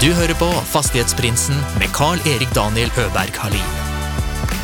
[0.00, 3.72] Du hører på Fastighetsprinsen med Carl-Erik Daniel Øberg Halin.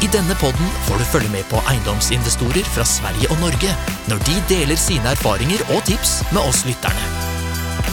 [0.00, 3.74] I denne podden får du følge med på eiendomsinvestorer fra Sverige og Norge
[4.08, 7.10] når de deler sine erfaringer og tips med oss lytterne.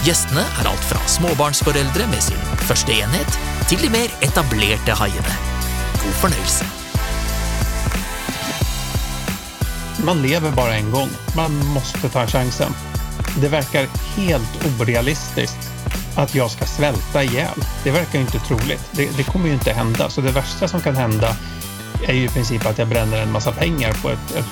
[0.08, 3.36] Gjestene er alt fra småbarnsforeldre med sin første enhet,
[3.68, 5.36] til de mer etablerte haiene.
[6.00, 6.72] God fornøyelse.
[10.08, 11.12] Man lever bara en gång.
[11.36, 12.72] Man måste ta chansen.
[13.42, 15.70] Det verkar helt orealistiskt
[16.16, 17.64] att jag ska svälta ihjäl.
[17.84, 18.90] Det verkar inte troligt.
[18.92, 20.10] Det, det kommer ju inte hända.
[20.10, 21.36] Så det värsta som kan hända
[22.08, 24.46] är ju i princip att jag bränner en massa pengar på ett, ett,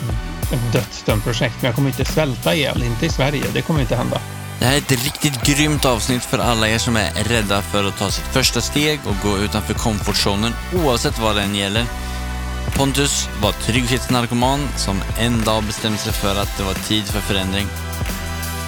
[0.53, 1.55] ett dödsdömt projekt.
[1.59, 2.83] Men jag kommer inte svälta ihjäl.
[2.83, 3.43] Inte i Sverige.
[3.53, 4.21] Det kommer inte hända.
[4.59, 7.97] Det här är ett riktigt grymt avsnitt för alla er som är rädda för att
[7.97, 11.85] ta sitt första steg och gå utanför komfortzonen oavsett vad den gäller.
[12.75, 17.67] Pontus var trygghetsnarkoman som en dag bestämde sig för att det var tid för förändring.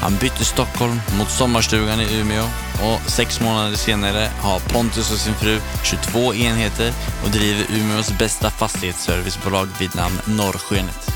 [0.04, 2.44] Han bytte Stockholm mot sommarstugan i Umeå
[2.84, 8.50] och sex månader senare har Pontus och sin fru 22 enheter och driver Umeås bästa
[8.50, 11.12] fastighetsservicebolag vid namn Norrskenet.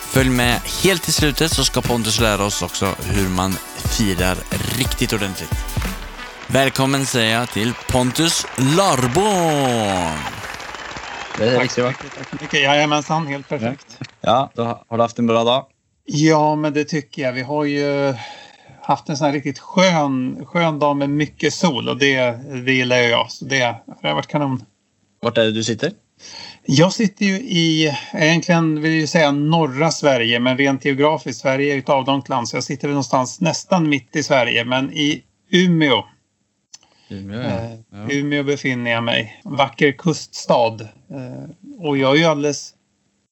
[0.00, 3.52] Följ med helt till slutet så ska Pontus lära oss också hur man
[3.98, 4.36] firar
[4.78, 5.54] riktigt ordentligt.
[6.46, 10.18] Välkommen säger jag till Pontus Larborn!
[11.38, 11.92] Tack så
[12.30, 12.62] mycket.
[12.62, 13.98] Jajamensan, helt perfekt.
[14.20, 15.66] Ja, då har du haft en bra dag?
[16.12, 17.32] Ja, men det tycker jag.
[17.32, 18.14] Vi har ju
[18.82, 22.30] haft en sån här riktigt skön, skön dag med mycket sol och det,
[22.64, 23.30] det gillar jag.
[23.30, 23.58] Så det,
[24.02, 24.64] det har varit kanon.
[25.22, 25.92] Vart är det du sitter?
[26.66, 31.74] Jag sitter ju i, egentligen vill jag säga norra Sverige, men rent geografiskt, Sverige är
[31.74, 35.22] ju ett avlångt land, så jag sitter väl någonstans nästan mitt i Sverige, men i
[35.50, 36.04] Umeå.
[37.08, 39.40] Umeå, Eh, Umeå befinner jag mig.
[39.44, 40.80] Vacker kuststad.
[41.10, 42.74] Eh, och jag är ju alldeles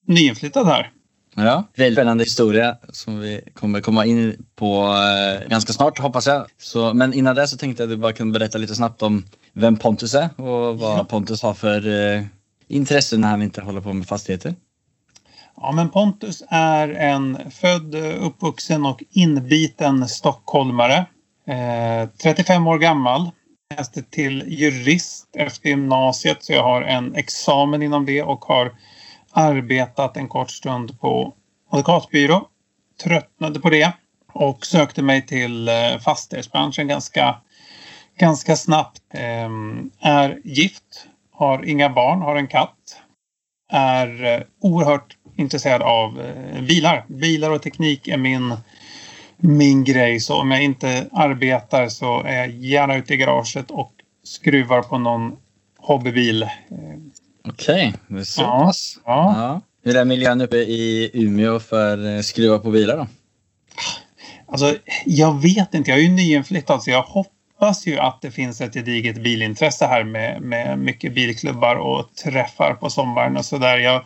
[0.06, 0.92] nyinflyttad här.
[1.44, 4.96] Ja, väldigt spännande historia som vi kommer komma in på
[5.42, 6.46] eh, ganska snart hoppas jag.
[6.58, 9.24] Så, men innan det så tänkte jag att du bara kunde berätta lite snabbt om
[9.52, 11.04] vem Pontus är och vad Ja.
[11.04, 12.22] Pontus har för eh,
[12.68, 14.54] intressen när han inte håller på med fastigheter.
[15.56, 21.06] Ja, men Pontus är en född, uppvuxen och inbiten stockholmare.
[21.46, 23.30] Eh, 35 år gammal.
[23.76, 28.72] Läste till jurist efter gymnasiet så jag har en examen inom det och har
[29.32, 31.34] arbetat en kort stund på
[31.70, 32.48] advokatbyrå.
[33.02, 33.92] Tröttnade på det
[34.32, 37.36] och sökte mig till eh, fastighetsbranschen ganska,
[38.18, 39.02] ganska snabbt.
[39.10, 43.00] Ehm, är gift, har inga barn, har en katt.
[43.72, 47.04] Är eh, oerhört intresserad av eh, bilar.
[47.08, 48.56] Bilar och teknik är min,
[49.36, 50.20] min grej.
[50.20, 53.92] Så om jag inte arbetar så är jag gärna ute i garaget och
[54.24, 55.36] skruvar på någon
[55.78, 56.46] hobbybil.
[57.48, 58.64] Okej, det är så Ja.
[58.66, 58.98] pass.
[59.04, 59.34] Ja.
[59.36, 59.60] Ja.
[59.84, 63.06] Hur är miljön uppe i Umeå för eh, skruva på bilar då?
[64.46, 64.76] Alltså,
[65.06, 65.90] jag vet inte.
[65.90, 70.04] Jag är ju nyinflyttad så jag hoppas ju att det finns ett gediget bilintresse här
[70.04, 73.78] med, med mycket bilklubbar och träffar på sommaren och sådär.
[73.78, 74.04] Jag,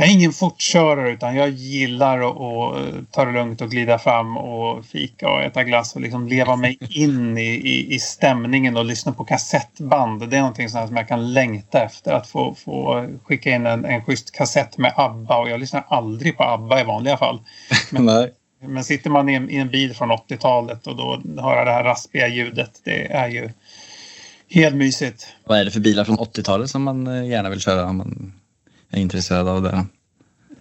[0.00, 4.36] jag är ingen fortkörare utan jag gillar att, att ta det lugnt och glida fram
[4.36, 8.84] och fika och äta glass och liksom leva mig in i, i, i stämningen och
[8.84, 10.30] lyssna på kassettband.
[10.30, 12.12] Det är någonting som jag kan längta efter.
[12.12, 16.36] Att få, få skicka in en, en schysst kassett med ABBA och jag lyssnar aldrig
[16.36, 17.40] på ABBA i vanliga fall.
[17.90, 18.32] Nej.
[18.62, 21.84] Men sitter man i en, i en bil från 80-talet och då höra det här
[21.84, 23.50] raspiga ljudet, det är ju
[24.48, 25.26] helt mysigt.
[25.44, 28.32] Vad är det för bilar från 80-talet som man eh, gärna vill köra om man
[28.90, 29.86] är intresserad av det?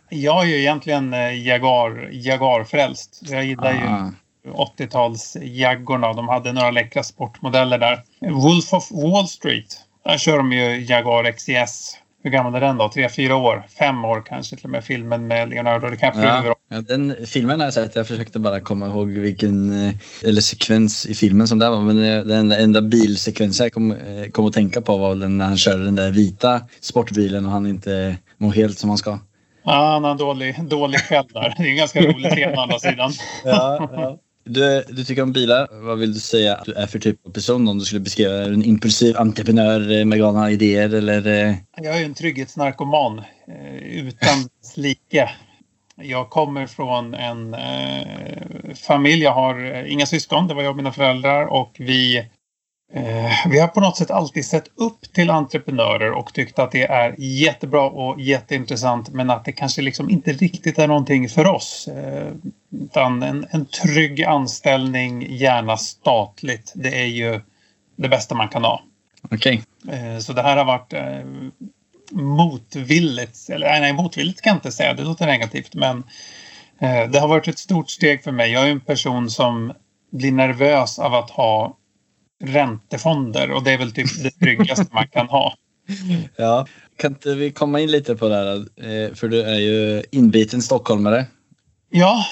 [0.09, 3.19] Jag är ju egentligen eh, Jaguar, Jaguar-frälst.
[3.22, 4.12] Jag gillar ju Ah.
[4.47, 6.13] 80-tals Jaggorna.
[6.13, 8.03] De hade några läckra sportmodeller där.
[8.31, 9.78] Wolf of Wall Street.
[10.06, 11.97] Där kör de ju Jaguar XJS.
[12.24, 12.90] Hur gammal är den då?
[12.90, 13.63] Tre, fyra år?
[13.80, 14.84] Fem år kanske till och med.
[14.84, 16.24] Filmen med Leonardo DiCaprio.
[16.24, 17.96] Ja, ja, den filmen har jag sett.
[17.96, 19.94] Jag försökte bara komma ihåg vilken eh,
[20.24, 21.81] eller sekvens i filmen som det var.
[21.81, 25.46] Men eh, den enda bilsekvensen jag kom, eh, kom att tänka på var den när
[25.46, 29.19] han körde den där vita sportbilen och han inte mår helt som han ska.
[29.63, 31.53] Ja, han har en dålig, dålig skäll där.
[31.57, 33.12] Det är en ganska rolig scen å andra sidan.
[34.44, 35.67] Du, du tycker om bilar.
[35.72, 38.44] Vad vill du säga att du är för typ av person om du skulle beskriva
[38.44, 41.27] en impulsiv entreprenör eh, med galna idéer eller?
[41.50, 45.30] eh, Jag är en trygghetsnarkoman eh, utan like.
[46.01, 49.24] Jag kommer från en eh, familj.
[49.24, 50.47] Jag har inga syskon.
[50.47, 51.45] Det var jag och mina föräldrar.
[51.45, 52.25] Och vi,
[53.50, 57.15] vi har på något sätt alltid sett upp till entreprenörer och tyckt att det är
[57.18, 59.09] jättebra och jätteintressant.
[59.09, 61.88] Men att det kanske liksom inte riktigt är någonting för oss.
[61.88, 62.31] Eh,
[62.71, 66.74] utan en, en trygg anställning, gärna statligt.
[66.75, 67.41] Det är ju
[67.95, 68.83] det bästa man kan ha.
[69.31, 69.62] Okej.
[69.92, 71.25] Eh, Så det här har varit eh,
[72.12, 76.03] motvilligt, eller nej, motvilligt kan jag inte säga, det låter negativt men
[76.80, 78.51] eh, det har varit ett stort steg för mig.
[78.51, 79.74] Jag är en person som
[80.12, 81.75] blir nervös av att ha
[82.44, 85.53] räntefonder och det är väl typ det tryggaste man kan ha.
[86.36, 88.56] Ja, kan inte vi komma in lite på det här?
[88.57, 91.25] Eh, för du är ju inbiten stockholmare.
[91.89, 92.25] Ja.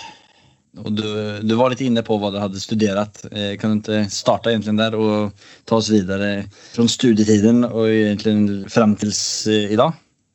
[0.77, 3.25] Och du, du var lite inne på vad du hade studerat.
[3.31, 5.31] Eh, kan du inte starta egentligen där och
[5.65, 9.93] ta oss vidare från studietiden och egentligen fram tills eh, idag?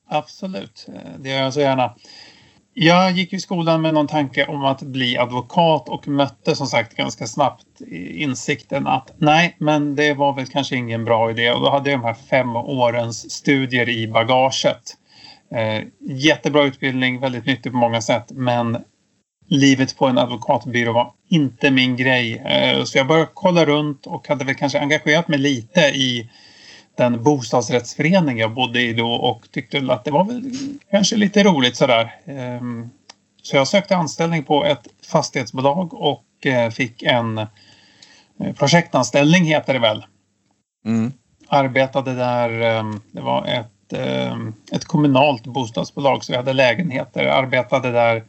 [0.08, 0.86] Absolut,
[1.18, 1.94] det gör jag så gärna.
[2.74, 6.96] Jag gick i skolan med någon tanke om att bli advokat och mötte som sagt
[6.96, 7.80] ganska snabbt
[8.14, 11.50] insikten att nej, men det var väl kanske ingen bra idé.
[11.50, 14.96] Och då hade jag de här fem årens studier i bagaget.
[15.54, 18.78] Eh, jättebra utbildning, väldigt nyttig på många sätt, men
[19.48, 22.38] livet på en advokatbyrå var inte min grej.
[22.38, 26.30] Eh, så jag började kolla runt och hade väl kanske engagerat mig lite i
[26.96, 30.52] den bostadsrättsförening jag bodde i då och tyckte att det var väl
[30.90, 32.14] kanske lite roligt sådär.
[32.24, 32.90] Ehm,
[33.42, 37.48] så jag sökte anställning på ett fastighetsbolag och eh, fick en eh,
[38.58, 40.04] projektanställning heter det väl.
[40.84, 41.12] Mm.
[41.48, 47.24] Arbetade där, ehm, det var ett, ehm, ett kommunalt bostadsbolag så vi hade lägenheter.
[47.24, 48.24] Arbetade där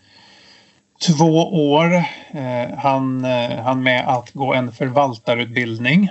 [1.08, 1.94] två år.
[2.32, 3.24] Eh, han,
[3.64, 6.10] han med att gå en förvaltarutbildning.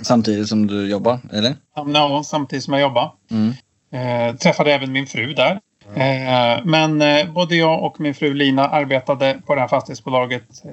[0.00, 1.56] Samtidigt som du jobbar, eller?
[1.74, 3.12] Ja, samtidigt som jag jobbar.
[3.30, 3.54] Mm.
[3.92, 5.60] Eh, träffade även min fru där.
[5.94, 10.70] Eh, men eh, både jag och min fru Lina arbetade på det här fastighetsbolaget eh,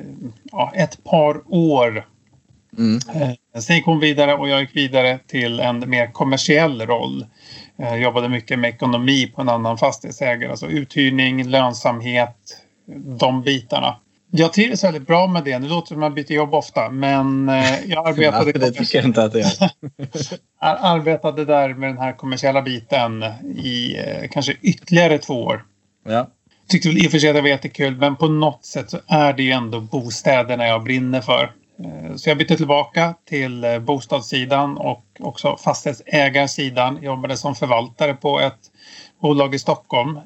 [0.51, 2.07] ja, ett par år.
[2.77, 2.99] Mm.
[3.15, 7.25] Eh, sen gick hon vidare och jag gick vidare till en mer kommersiell roll.
[7.75, 12.37] Jag jobbade mycket med ekonomi på en annan fastighetsägare, alltså uthyrning, lönsamhet,
[13.19, 13.95] de bitarna.
[14.31, 15.59] Jag trivs väldigt bra med det.
[15.59, 18.51] Nu låter det som att man byter jobb ofta, men eh, jag arbetade...
[18.51, 19.71] det tycker jag inte att det är.
[20.59, 23.23] arbetade där med den här kommersiella biten
[23.57, 25.63] i eh, kanske ytterligare två år.
[26.05, 26.27] Ja.
[26.67, 28.99] Tyckte väl i och för sig att det var jättekul, men på något sätt så
[29.07, 31.51] är det ju ändå bostäderna jag brinner för.
[31.83, 37.03] Eh, så jag bytte tillbaka till bostadssidan och också fastighetsägarsidan.
[37.03, 38.59] Jobbade som förvaltare på ett
[39.21, 40.19] bolag i Stockholm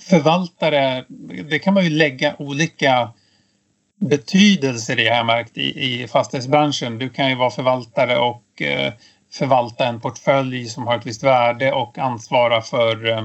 [0.00, 1.04] förvaltare,
[1.48, 3.10] det kan man ju lägga olika
[4.00, 6.98] betydelser i har jag märkt i, i fastighetsbranschen.
[6.98, 8.92] Du kan ju vara förvaltare och eh,
[9.32, 13.24] förvalta en portfölj som har ett visst värde och ansvara för eh,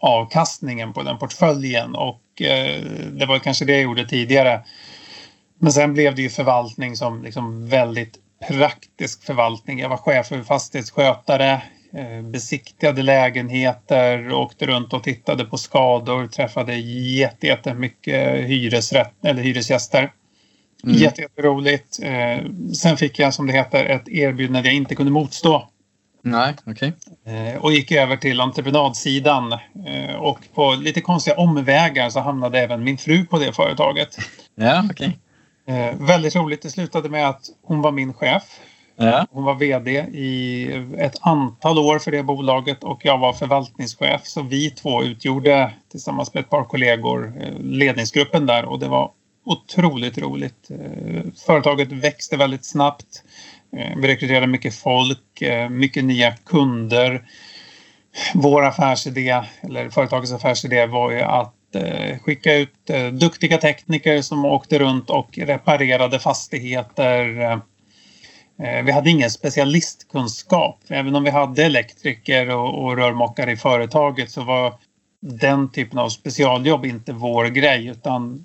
[0.00, 2.82] avkastningen på den portföljen och eh,
[3.12, 4.64] det var kanske det jag gjorde tidigare.
[5.58, 9.78] Men sen blev det ju förvaltning som liksom väldigt praktisk förvaltning.
[9.78, 11.62] Jag var chef för fastighetsskötare.
[11.92, 20.12] Eh, besiktigade lägenheter, åkte runt och tittade på skador, träffade jättemycket hyresrätt, eller hyresgäster.
[20.84, 20.96] Mm.
[20.96, 21.98] Jätteroligt.
[22.02, 22.38] Eh,
[22.74, 25.68] sen fick jag som det heter ett erbjudande jag inte kunde motstå.
[26.22, 26.92] Nej, okej.
[27.24, 27.56] Okay.
[27.56, 29.52] Och gick över till entreprenadsidan.
[29.86, 34.18] Eh, och på lite konstiga omvägar så hamnade även min fru på det företaget.
[34.54, 35.18] Ja, okej.
[35.66, 36.06] Okay.
[36.06, 36.62] Väldigt roligt.
[36.62, 38.42] Det slutade med att hon var min chef.
[39.00, 39.26] Ja.
[39.30, 40.66] Hon var VD i
[40.98, 44.20] ett antal år för det bolaget och jag var förvaltningschef.
[44.24, 49.10] Så vi två utgjorde tillsammans med ett par kollegor eh, ledningsgruppen där och det var
[49.44, 50.70] otroligt roligt.
[50.70, 53.22] Eh, företaget växte väldigt snabbt.
[53.76, 57.22] Eh, vi rekryterade mycket folk, mycket nya kunder.
[58.34, 61.54] Vår affärsidé, eller företagets affärsidé var ju att
[62.22, 67.60] skicka ut duktiga tekniker som åkte runt och reparerade fastigheter
[68.84, 70.80] vi hade ingen specialistkunskap.
[70.88, 74.74] Även om vi hade elektriker och, och rörmokare i företaget så var
[75.20, 78.44] den typen av specialjobb inte vår grej utan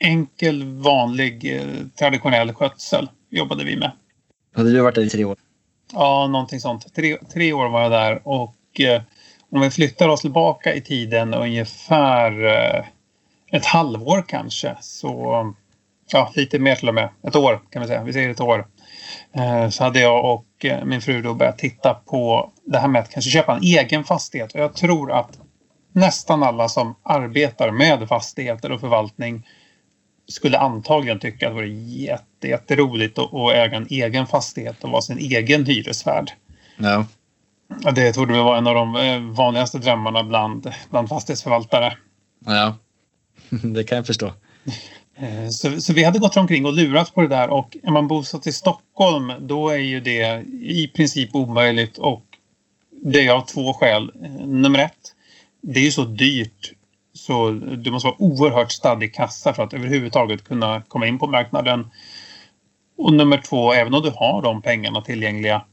[0.00, 3.92] enkel, vanlig, eh, traditionell skötsel jobbade vi med.
[4.56, 5.36] Hade du varit där i tre år?
[5.92, 6.94] Ja, någonting sånt.
[6.94, 9.02] Tre, tre år var jag där och eh,
[9.50, 12.84] om vi flyttar oss tillbaka i tiden ungefär eh,
[13.52, 15.54] ett halvår kanske så
[16.12, 17.08] ja, lite mer till och med.
[17.22, 18.04] Ett år kan vi säga.
[18.04, 18.66] Vi säger ett år.
[19.32, 23.02] Eh, så hade jag och eh, min fru då börjat titta på det här med
[23.02, 24.52] att kanske köpa en egen fastighet.
[24.52, 25.38] Och jag tror att
[25.92, 29.46] nästan alla som arbetar med fastigheter och förvaltning
[30.28, 35.02] skulle antagligen tycka att det vore jätte, jätteroligt att, äga en egen fastighet och vara
[35.02, 36.30] sin egen hyresvärd.
[36.76, 37.06] Ja.
[37.94, 41.96] Det torde väl vara en av de eh, vanligaste drömmarna bland, bland fastighetsförvaltare.
[42.46, 42.76] Ja,
[43.48, 44.32] det kan jag förstå.
[45.16, 48.08] Eh, så, så, vi hade gått omkring och lurat på det där och är man
[48.08, 52.22] bosatt i Stockholm då är ju det i princip omöjligt och
[53.02, 54.12] det är av två skäl.
[54.24, 55.14] Eh, nummer ett,
[55.62, 56.72] det är ju så dyrt
[57.12, 61.90] så du måste vara oerhört stadig kassa för att överhuvudtaget kunna komma in på marknaden.
[62.98, 65.64] Och nummer två, även om du har de pengarna tillgängliga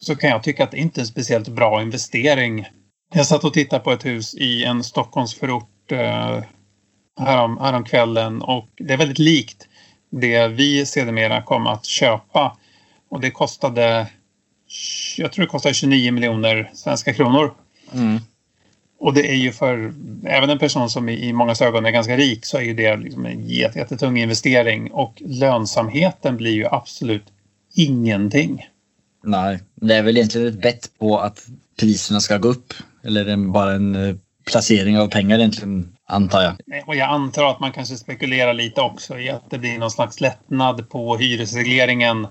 [0.00, 2.66] så kan jag tycka att det inte är en speciellt bra investering.
[3.14, 6.38] Jag satt och tittade på ett hus i en Stockholmsförort eh,
[7.20, 9.68] härom, härom kvällen och det är väldigt likt
[10.10, 12.56] det vi sedermera kom att köpa.
[13.08, 14.06] Och det kostade,
[15.16, 17.54] jag tror det kostade 29 miljoner svenska kronor.
[17.94, 18.20] Mm.
[18.98, 22.46] Och det är ju för även en person som i, många ögon är ganska rik
[22.46, 27.24] så är ju det liksom en jätte, jättetung investering och lönsamheten blir ju absolut
[27.74, 28.66] ingenting.
[29.24, 31.46] Nej, det är väl egentligen ett bett på att
[31.80, 32.74] priserna ska gå upp.
[33.04, 36.54] Eller bara en eh, placering av pengar egentligen, antar jag.
[36.88, 40.20] Och jag antar att man kanske spekulerar lite också i att det blir någon slags
[40.20, 42.26] lättnad på hyresregleringen.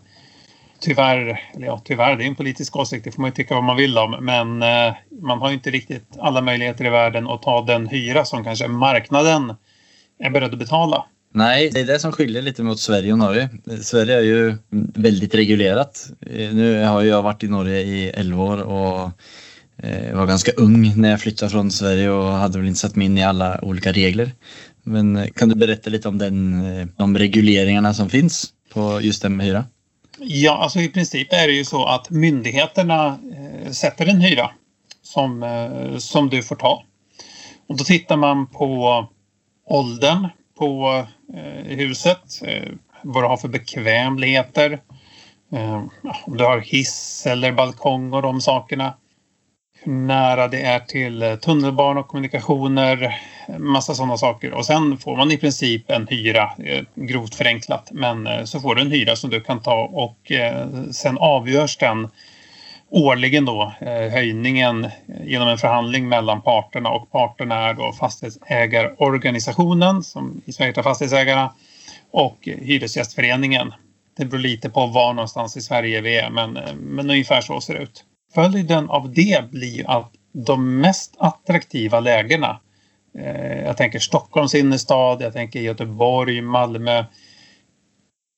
[0.79, 3.63] Tyvärr, eller ja tyvärr, det är en politisk åsikt, det får man ju tycka vad
[3.63, 4.17] man vill om.
[4.21, 8.25] Men eh, man har ju inte riktigt alla möjligheter i världen att ta den hyra
[8.25, 9.53] som kanske marknaden
[10.23, 11.05] är beredd att betala.
[11.33, 13.49] Nej, det är det som skiljer lite mot Sverige och Norge.
[13.81, 14.57] Sverige är ju
[14.95, 16.07] väldigt reglerat.
[16.21, 19.09] Eh, nu har jag varit i Norge i 11 år och
[19.83, 23.05] jag var ganska ung när jag flyttade från Sverige och hade väl inte satt mig
[23.05, 24.31] in i alla olika regler.
[24.83, 29.21] Men eh, kan du berätta lite om den, eh, de regleringarna som finns på just
[29.21, 29.65] det med hyra?
[30.19, 33.19] Ja, alltså i princip är det ju så att myndigheterna
[33.71, 34.51] sätter en hyra
[35.03, 35.45] som,
[35.99, 36.83] som du får ta.
[37.67, 39.07] Och då tittar man på
[39.65, 42.41] åldern på eh, huset.
[42.41, 42.71] Eh,
[43.01, 44.79] vad du har för bekvämligheter.
[45.51, 45.83] Eh,
[46.25, 48.93] om du har hiss eller balkong och de sakerna.
[49.83, 53.21] Hur nära det är till eh, tunnelbana och kommunikationer.
[53.57, 54.53] Massa sådana saker.
[54.53, 57.89] Och sen får man i princip en hyra, eh, grovt förenklat.
[57.91, 60.31] Men eh, så får du en hyra som du kan ta och
[60.91, 62.07] sen avgörs den
[62.89, 63.73] årligen då
[64.11, 64.87] höjningen
[65.23, 71.53] genom en förhandling mellan parterna och parterna är då fastighetsägarorganisationen som i Sverige heter Fastighetsägarna
[72.11, 73.73] och Hyresgästföreningen.
[74.17, 77.73] Det beror lite på var någonstans i Sverige vi är men, men ungefär så ser
[77.73, 78.05] det ut.
[78.33, 82.59] Följden av det blir att de mest attraktiva lägena
[83.17, 87.05] eh, jag tänker Stockholms innerstad, jag tänker Göteborg, Malmö.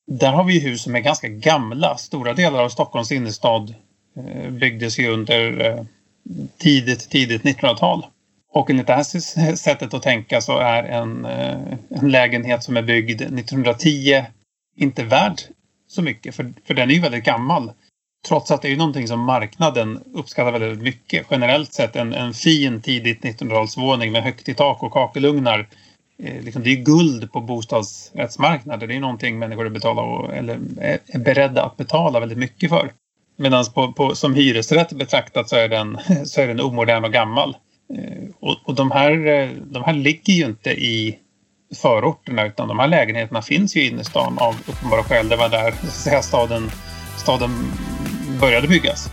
[0.06, 1.96] Där har vi hus som är ganska gamla.
[1.96, 3.74] Stora delar av Stockholms innerstad
[4.16, 5.84] Eh, byggdes ju under eh,
[6.58, 8.06] tidigt, tidigt 1900-tal.
[8.52, 11.58] Och enligt det här sättet att tänka så är en, eh,
[11.88, 14.24] en lägenhet som är byggd 1910
[14.76, 15.40] inte värd
[15.88, 17.72] så mycket för, för den är ju väldigt gammal.
[18.28, 21.26] Trots att det är någonting som marknaden uppskattar väldigt mycket.
[21.30, 25.68] Generellt sett en, en fin tidigt 1900-talsvåning med högt i tak och kakelugnar.
[26.22, 28.88] Eh, liksom, det är guld på bostadsrättsmarknaden.
[28.88, 30.58] Det är någonting människor är, betala, eller
[31.06, 32.92] är beredda att betala väldigt mycket för.
[33.36, 37.56] Medan på, på, som hyresrätt betraktat så är den, så är den omodern och gammal.
[37.94, 41.18] Eh, och, och de, här, eh, de här ligger ju inte i
[41.82, 45.28] förorterna utan de här lägenheterna finns ju i innerstan av uppenbara skäl.
[45.28, 46.70] Det var där säga, staden,
[47.16, 47.50] staden
[48.40, 49.10] började byggas.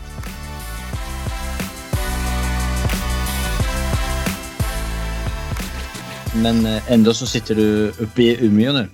[6.36, 8.90] Men eh, ändå så sitter du uppe i Umeå nu.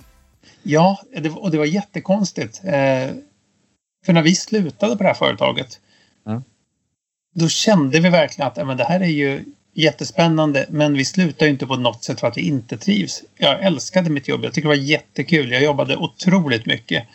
[0.62, 2.60] Ja, det, och det var jättekonstigt.
[4.06, 5.80] För när vi slutade på det här företaget
[6.26, 6.42] mm.
[7.34, 9.44] då kände vi verkligen att men det här är ju
[9.74, 13.22] jättespännande men vi slutar ju inte på något sätt för att vi inte trivs.
[13.36, 14.44] Jag älskade mitt jobb.
[14.44, 15.52] Jag tycker det var jättekul.
[15.52, 17.06] Jag jobbade otroligt mycket.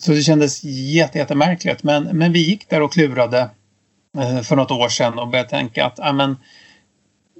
[0.00, 1.82] Så det kändes jättemärkligt.
[1.82, 3.50] Men, men vi gick där och klurade
[4.18, 6.36] eh, för något år sedan och började tänka att amen,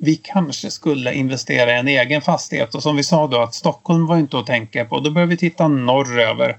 [0.00, 2.74] vi kanske skulle investera i en egen fastighet.
[2.74, 5.00] Och som vi sa då att Stockholm var inte att tänka på.
[5.00, 6.58] Då började vi titta norröver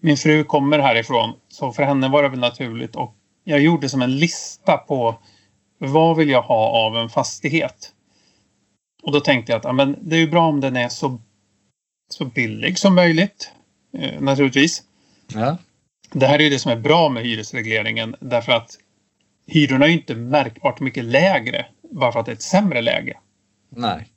[0.00, 4.02] min fru kommer härifrån så för henne var det väl naturligt och jag gjorde som
[4.02, 5.18] en lista på
[5.78, 7.92] vad vill jag ha av en fastighet?
[9.02, 11.20] Och då tänkte jag att amen, det är ju bra om den är så,
[12.10, 13.52] så billig som möjligt.
[13.98, 14.82] Eh, naturligtvis.
[15.34, 15.58] Ja.
[16.12, 18.78] Det här är ju det som är bra med hyresregleringen därför att
[19.46, 23.16] hyrorna är ju inte märkbart mycket lägre bara för att det är ett sämre läge.
[23.70, 24.08] Nej.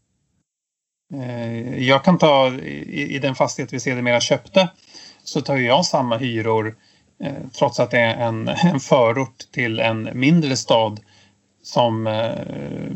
[1.14, 4.70] Eh, jag kan ta i, den fastighet vi sedermera köpte
[5.24, 6.76] så tar jag samma hyror
[7.24, 11.00] eh, trots att det är en, en förort till en mindre stad
[11.64, 12.32] som eh,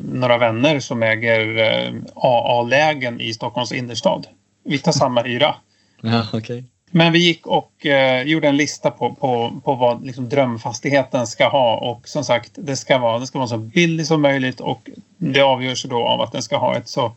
[0.04, 4.28] några vänner som äger AA-lägen i Stockholms innerstad.
[4.64, 5.56] Vi tar samma hyra.
[6.02, 6.64] Ja, okay.
[6.98, 11.48] Men vi gick och eh, gjorde en lista på, på, på vad liksom, drömfastigheten ska
[11.48, 14.90] ha och som sagt det ska, vara, det ska vara så billig som möjligt och
[15.18, 17.16] det avgörs då av att den ska ha ett så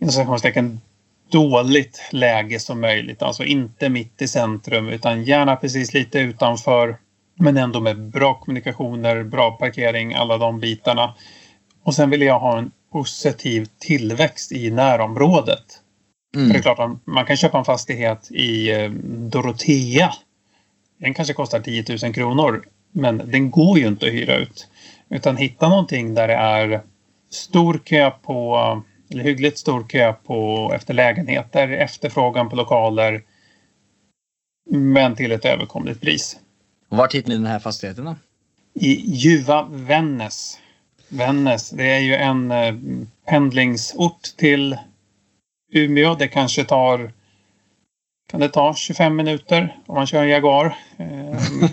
[0.00, 0.80] inom
[1.30, 3.22] dåligt läge som möjligt.
[3.22, 6.96] Alltså inte mitt i centrum utan gärna precis lite utanför.
[7.34, 11.14] Men ändå med bra kommunikationer, bra parkering, alla de bitarna.
[11.82, 15.80] Och sen ville jag ha en positiv tillväxt i närområdet.
[16.34, 16.48] Mm.
[16.48, 18.90] Det är klart att man kan köpa en fastighet i eh,
[19.30, 20.12] Dorotea.
[20.98, 22.64] Den kanske kostar 10 000 kronor.
[22.92, 24.68] Men den går ju inte att hyra ut.
[25.08, 26.82] Utan hitta någonting där det är
[27.30, 33.22] stor kö på eller hyggligt stor kö på, efter lägenheter, efterfrågan på lokaler.
[34.70, 36.36] Men till ett överkomligt pris.
[36.88, 38.16] Vart hittar ni den här fastigheten då?
[38.74, 40.58] I Ljuva, Vännäs.
[41.08, 42.74] Vännäs, det är ju en eh,
[43.26, 44.78] pendlingsort till
[45.72, 46.14] Umeå.
[46.14, 47.12] Det kanske tar
[48.30, 50.76] kan det ta 25 minuter om man kör en Jaguar.
[50.98, 51.68] Ehm,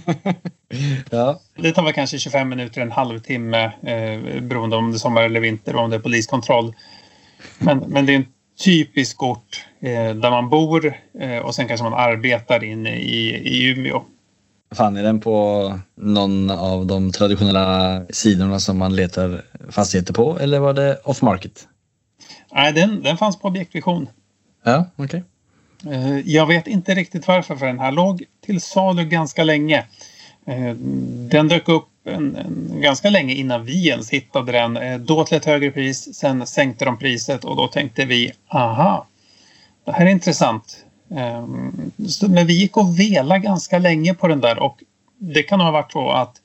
[1.09, 1.39] Ja.
[1.55, 5.39] Det tar väl kanske 25 minuter, en halvtimme eh, beroende om det är sommar eller
[5.39, 6.73] vinter och om det är poliskontroll.
[7.59, 8.25] Men, men det är en
[8.59, 13.67] typisk ort eh, där man bor eh, och sen kanske man arbetar inne i, i
[13.71, 14.03] Umeå.
[14.75, 20.59] Fann ni den på någon av de traditionella sidorna som man letar fastigheter på eller
[20.59, 21.67] var det off market?
[22.57, 24.09] Nej, den, den fanns på objektvision.
[24.63, 25.23] Ja, okej.
[25.91, 29.85] Eh, Jag vet inte riktigt varför, för den här låg till salu ganska länge.
[30.47, 30.73] Eh,
[31.29, 34.77] Den dök upp en, en, ganska länge innan vi ens hittade den.
[34.77, 39.07] Eh, Då till ett högre pris, sen sänkte de priset och då tänkte vi aha,
[39.85, 40.85] det här är intressant.
[41.11, 41.47] Eh,
[42.07, 44.83] så- Men vi gick och vela ganska länge på den där och
[45.19, 46.41] det kan ha varit så att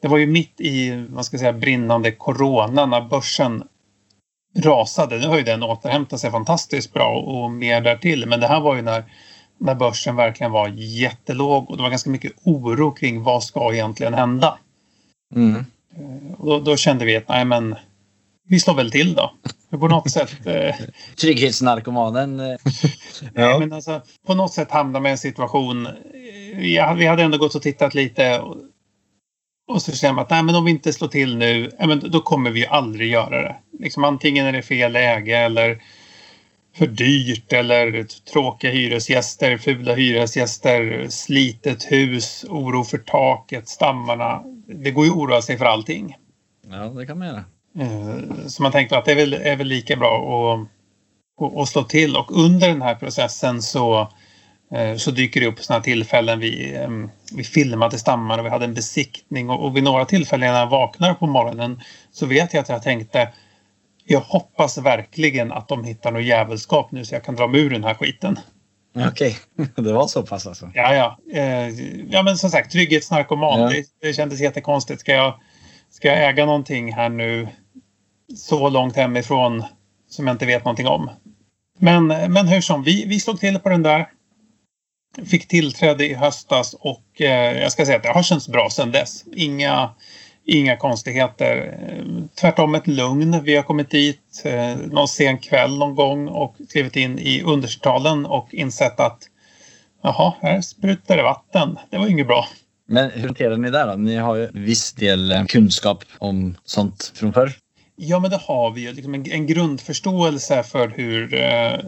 [0.00, 3.62] det var ju mitt i vad ska jag säga, brinnande corona när börsen
[4.56, 5.18] rasade.
[5.18, 8.26] Nu har ju den återhämtat sig fantastiskt bra och mer därtill.
[8.26, 9.04] Men det här var ju när,
[9.58, 14.14] när börsen verkligen var jättelåg och det var ganska mycket oro kring vad ska egentligen
[14.14, 14.58] hända.
[15.34, 15.64] Mm.
[16.38, 17.76] Och då, då kände vi att nej men
[18.48, 19.32] vi slår väl till då.
[19.70, 20.74] På något sätt eh,
[21.20, 22.40] Trygghetsnarkomanen.
[22.40, 22.56] eh,
[23.32, 25.88] Nej, men alltså, på något sätt hamnar man i en situation.
[26.60, 28.42] Ja, vi hade ändå gått och tittat lite.
[29.66, 32.20] Och, så känner man att nej, men om vi inte slår till nu, men då
[32.20, 33.56] kommer vi ju aldrig göra det.
[33.78, 35.82] Liksom, antingen är det fel läge eller
[36.76, 44.42] för dyrt eller tråkiga hyresgäster, fula hyresgäster, slitet hus, oro för taket, stammarna.
[44.66, 46.16] Det går ju att oroa sig för allting.
[46.70, 47.44] Ja, det kan man göra.
[47.78, 50.16] Eh, Så man tänkte att det är väl, är väl lika bra
[50.54, 50.68] att,
[51.44, 52.16] att, att slå till.
[52.16, 54.08] Och under den här processen så,
[54.96, 56.40] så dyker det upp sådana tillfällen.
[56.40, 56.88] Vi, eh,
[57.36, 59.50] vi filmade stammar och vi hade en besiktning.
[59.50, 61.80] Och, och vid några tillfällen när jag vaknar på morgonen
[62.12, 63.28] så vet jag att jag tänkte
[64.06, 67.70] jag hoppas verkligen att de hittar något jävelskap nu så jag kan dra mig ur
[67.70, 68.38] den här skiten.
[69.08, 69.36] Okej,
[69.76, 70.70] det var så pass alltså.
[70.74, 71.18] Ja, ja.
[71.40, 71.68] Eh,
[72.10, 73.60] ja men som sagt, trygghetsnarkoman.
[73.60, 73.68] Ja.
[73.68, 75.00] Det, det kändes jättekonstigt.
[75.00, 75.40] Ska jag,
[75.90, 77.48] ska jag äga någonting här nu
[78.36, 79.64] så långt hemifrån
[80.10, 81.10] som jag inte vet någonting om?
[81.78, 84.08] Men, men hur som, vi, vi slog till på den där.
[85.26, 88.92] Fick tillträde i höstas och eh, jag ska säga att det har känts bra sedan
[88.92, 89.24] dess.
[89.34, 89.90] Inga,
[90.44, 91.78] inga konstigheter.
[91.82, 92.04] Eh,
[92.40, 93.42] tvärtom ett lugn.
[93.44, 98.26] Vi har kommit dit eh, någon sen kväll någon gång och klivit in i undersalen
[98.26, 99.18] och insett att
[100.02, 101.78] Jaha, här sprutar det vatten.
[101.90, 102.48] Det var ju inget bra.
[102.86, 103.94] Men hur hanterar ni det då?
[103.94, 107.52] Ni har ju viss del eh, kunskap om sånt från förr.
[107.96, 108.92] Ja, men det har vi ju.
[108.92, 111.78] Liksom en, en grundförståelse för hur eh,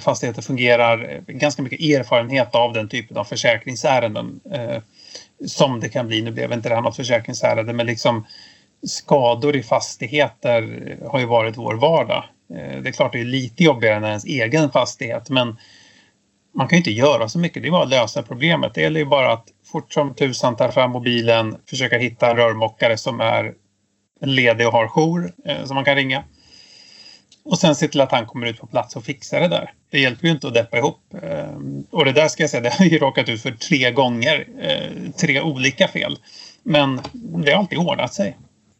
[0.00, 1.20] fastigheter fungerar.
[1.26, 4.78] Ganska mycket erfarenhet av den typen av försäkringsärenden eh,
[5.46, 6.22] som det kan bli.
[6.22, 8.26] Nu blev inte det här något försäkringsärende, men liksom
[8.86, 12.24] skador i fastigheter har ju varit vår vardag.
[12.54, 15.56] Eh, det är klart det är lite jobbigare än ens egen fastighet, men
[16.54, 17.62] man kan ju inte göra så mycket.
[17.62, 18.74] Det är bara att lösa problemet.
[18.74, 22.96] Det gäller ju bara att fort som tusan ta fram mobilen, försöka hitta en rörmokare
[22.96, 23.54] som är
[24.20, 26.24] ledig och har jour eh, som man kan ringa.
[27.44, 29.72] Och sen se till att han kommer ut på plats och fixar det där.
[29.90, 31.00] Det hjälper ju inte att deppa ihop.
[31.22, 31.50] Eh,
[31.90, 34.46] och det där ska jag säga, det har ju råkat ut för tre gånger.
[34.60, 36.18] Eh, tre olika fel.
[36.62, 38.36] Men det har alltid ordnat sig.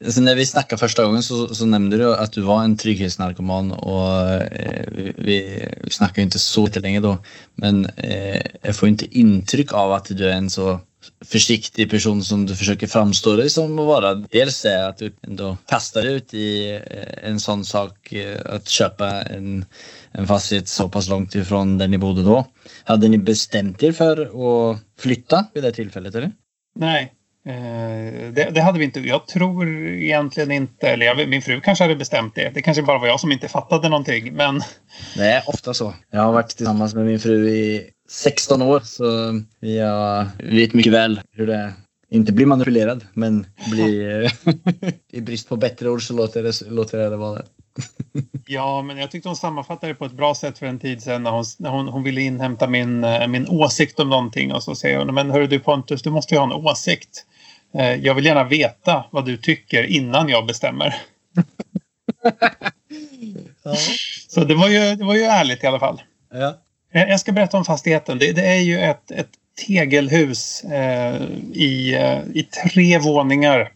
[0.09, 3.73] Så när vi snackade första gången så, så nämnde du att du var en trygghetsnarkoman
[3.73, 7.19] och eh, vi, vi snackade ju inte så länge då.
[7.55, 10.81] Men eh, jag får inte intryck av att du är en så
[11.25, 14.15] försiktig person som du försöker framstå dig som att vara.
[14.15, 19.23] Dels är att du ändå kastar ut i eh, en sån sak eh, att köpa
[19.23, 19.65] en,
[20.13, 22.45] en fastighet så pass långt ifrån där ni bodde då.
[22.85, 26.33] Hade ni bestämt er för att flytta vid det tillfället eller?
[26.79, 27.13] Nej,
[27.47, 29.01] eh, det, det hade vi inte.
[29.01, 32.51] Jag tror egentligen inte, eller jag, min fru kanske hade bestämt det.
[32.55, 34.35] Det kanske bara var jag som inte fattade någonting.
[34.35, 34.63] Men
[35.19, 35.95] är ofta så.
[36.11, 39.05] Jag har varit tillsammans med min fru i 16 år så
[39.61, 41.73] jag vet mycket väl hur det är.
[42.11, 44.29] Inte bli manipulerad men bli
[45.13, 47.45] i brist på bättre ord så låter det, låter det vara det.
[48.47, 51.23] Ja, men jag tyckte hon sammanfattade det på ett bra sätt för en tid sedan
[51.23, 54.75] när hon, när hon, hon ville inhämta min, eh, min åsikt om någonting och så
[54.75, 57.25] säger hon men hörru du Pontus, du måste ju ha en åsikt.
[57.75, 60.95] Eh, Jag vill gärna veta vad du tycker innan jag bestämmer.
[64.29, 66.03] Så det var ju, det var ju ärligt i alla fall.
[66.33, 66.55] Ja.
[66.97, 68.19] Eh, Jag ska berätta om fastigheten.
[68.19, 69.31] Det, det är ju ett, ett
[69.67, 73.73] tegelhus eh, i, eh, i tre våningar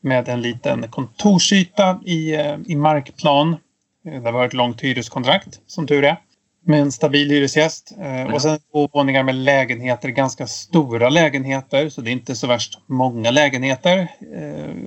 [0.00, 3.56] med en liten kontorsyta i, eh, i markplan.
[4.04, 6.16] Det har varit ett långt hyreskontrakt, som tur är.
[6.64, 7.92] Med en stabil hyresgäst.
[8.00, 11.88] Eh, och sen två våningar med lägenheter, ganska stora lägenheter.
[11.88, 14.08] Så det är inte så värst många lägenheter.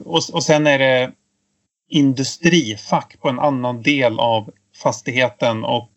[0.05, 1.11] Och, och sen är det
[1.89, 4.49] industrifack på en annan del av
[4.83, 5.63] fastigheten.
[5.63, 5.89] Och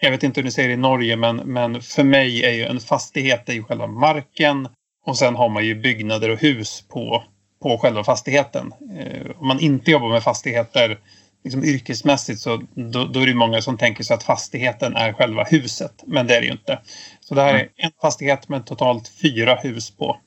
[0.00, 2.80] jag vet inte hur ni säger i Norge, men, men för mig är ju en
[2.80, 4.68] fastighet är ju själva marken.
[5.06, 7.24] Och sen har man ju byggnader och hus på,
[7.62, 8.72] på själva fastigheten.
[8.98, 10.98] Eh, om man inte jobbar med fastigheter
[11.44, 15.44] liksom yrkesmässigt så då, då, är det många som tänker sig att fastigheten är själva
[15.44, 16.02] huset.
[16.06, 16.78] Men det är det ju inte.
[17.20, 20.20] Så det här är en fastighet med totalt fyra hus på.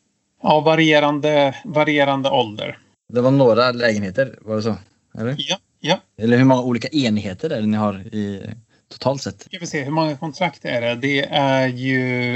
[0.43, 2.77] Ja, varierande, varierande ålder.
[3.13, 4.75] Det var några lägenheter, var det så?
[5.19, 5.35] Eller?
[5.37, 5.57] Ja.
[5.79, 5.99] ja.
[6.17, 8.41] Eller hur många olika enheter är det ni har i,
[8.89, 9.41] totalt sett?
[9.41, 10.95] Ska vi se, hur många kontrakt är det?
[10.95, 12.35] Det är ju,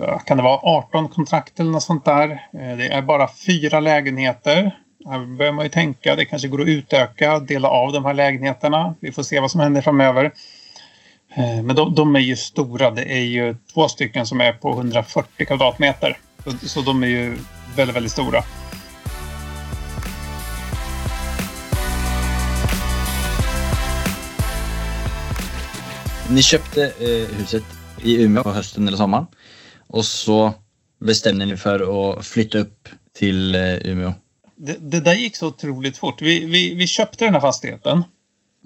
[0.00, 2.30] eh, kan det vara 18 kontrakt eller något sånt där.
[2.30, 4.76] Eh, det är bara fyra lägenheter.
[5.06, 8.94] Här börjar man ju tänka, det kanske går att utöka, dela av de här lägenheterna.
[9.00, 10.24] Vi får se vad som händer framöver.
[11.34, 12.90] Eh, men de, de är ju stora.
[12.90, 16.18] Det är ju två stycken som är på 140 kvadratmeter.
[16.44, 17.36] Så, så de är ju
[17.76, 18.44] väldigt, väldigt stora.
[26.30, 27.64] Ni köpte eh, huset
[28.02, 29.26] i Umeå på hösten eller sommaren
[29.86, 30.54] och så
[31.00, 34.12] bestämde ni för att flytta upp till eh, Umeå.
[34.56, 36.22] Det, det, där gick så otroligt fort.
[36.22, 38.04] Vi, vi, vi köpte den här fastigheten.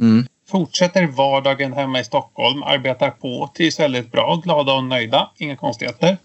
[0.01, 0.27] Mm.
[0.49, 6.19] Fortsätter vardagen hemma i Stockholm, arbetar på, trivs väldigt bra, glada och nöjda, inga konstigheter.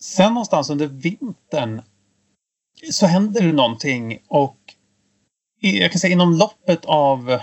[0.00, 1.82] Sen någonstans under vintern
[2.90, 4.56] så händer det någonting och
[5.60, 7.40] jag kan säga inom loppet av eh,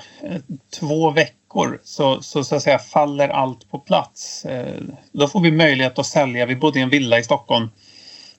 [0.80, 1.37] två veckor
[1.84, 4.46] så, så, så att säga faller allt på plats.
[4.46, 4.82] Eh,
[5.12, 6.46] då får vi möjlighet att sälja.
[6.46, 7.70] Vi bodde i en villa i Stockholm.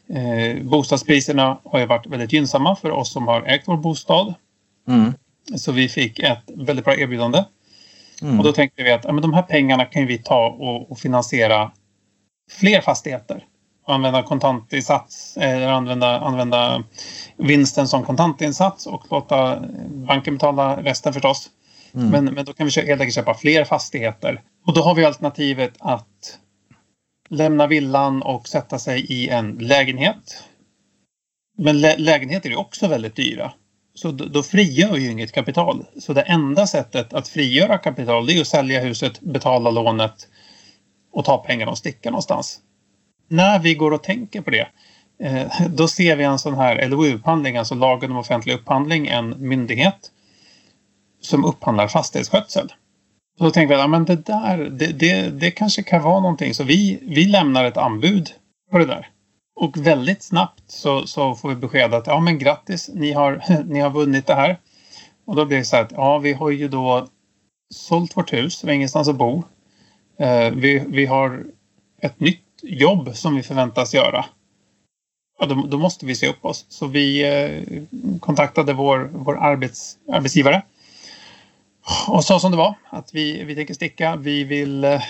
[0.08, 4.34] Eh, bostadspriserna har ju varit väldigt gynnsamma för oss som har ägt vår bostad.
[4.88, 5.14] Mm.
[5.56, 7.44] Så vi fick ett väldigt bra erbjudande.
[8.22, 8.38] Mm.
[8.38, 10.98] Och då tänkte vi att ja, men de här pengarna kan vi ta och, och
[10.98, 11.70] finansiera
[12.50, 13.44] fler fastigheter
[13.88, 16.82] använda kontantinsats eller använda, använda
[17.36, 21.46] vinsten som kontantinsats och låta banken betala resten förstås.
[21.46, 21.58] Mm.
[21.94, 22.10] Mm.
[22.10, 24.42] Men, men då kan vi helt enkelt köpa fler fastigheter.
[24.66, 26.38] Och då har vi alternativet att
[27.28, 30.44] lämna villan och sätta sig i en lägenhet.
[31.58, 33.52] Men lä lägenheter är också väldigt dyra.
[33.94, 35.84] Så då, då frigör ju inget kapital.
[36.00, 40.28] Så det enda sättet att frigöra kapital det är att sälja huset, betala lånet
[41.12, 42.60] och ta pengarna och sticka någonstans
[43.28, 44.68] när vi går och tänker på det
[45.22, 50.10] eh, då ser vi en sån här LOU-upphandling, alltså lagen om offentlig upphandling, en myndighet
[51.20, 52.72] som upphandlar fastighetsskötsel.
[53.38, 56.54] Så då tänker vi att ja, det där, det, det, det kanske kan vara någonting.
[56.54, 58.30] Så vi, vi lämnar ett anbud
[58.70, 59.08] på det där.
[59.60, 63.80] Och väldigt snabbt så, så får vi besked att ja men grattis, ni har, ni
[63.80, 64.58] har vunnit det här.
[65.24, 67.08] Och då blir det så här att ja vi har ju då
[67.74, 69.42] sålt vårt hus, vi har ingenstans att bo.
[70.18, 71.44] Eh, vi, vi har
[72.00, 74.24] ett nytt jobb som vi förväntas göra.
[75.38, 76.66] Ja, då, då måste vi se upp oss.
[76.68, 77.82] Så vi eh,
[78.20, 80.62] kontaktade vår, vår arbets, arbetsgivare
[82.08, 84.16] och sa som det var att vi, vi tänker sticka.
[84.16, 85.02] Vi vill eh,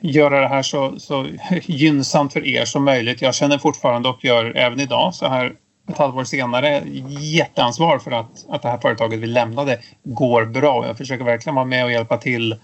[0.00, 1.26] göra det här så, så
[1.62, 3.22] gynnsamt för er som möjligt.
[3.22, 5.52] Jag känner fortfarande och gör även idag så här
[5.88, 6.82] ett halvår senare
[7.20, 10.86] jätteansvar för att, att det här företaget vi lämnade går bra.
[10.86, 12.56] Jag försöker verkligen vara med och hjälpa till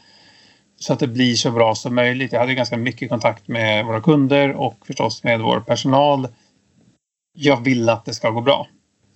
[0.76, 2.32] så att det blir så bra som möjligt.
[2.32, 6.28] Jag hade ganska mycket kontakt med våra kunder och förstås med vår personal.
[7.32, 8.66] Jag vill att det ska gå bra.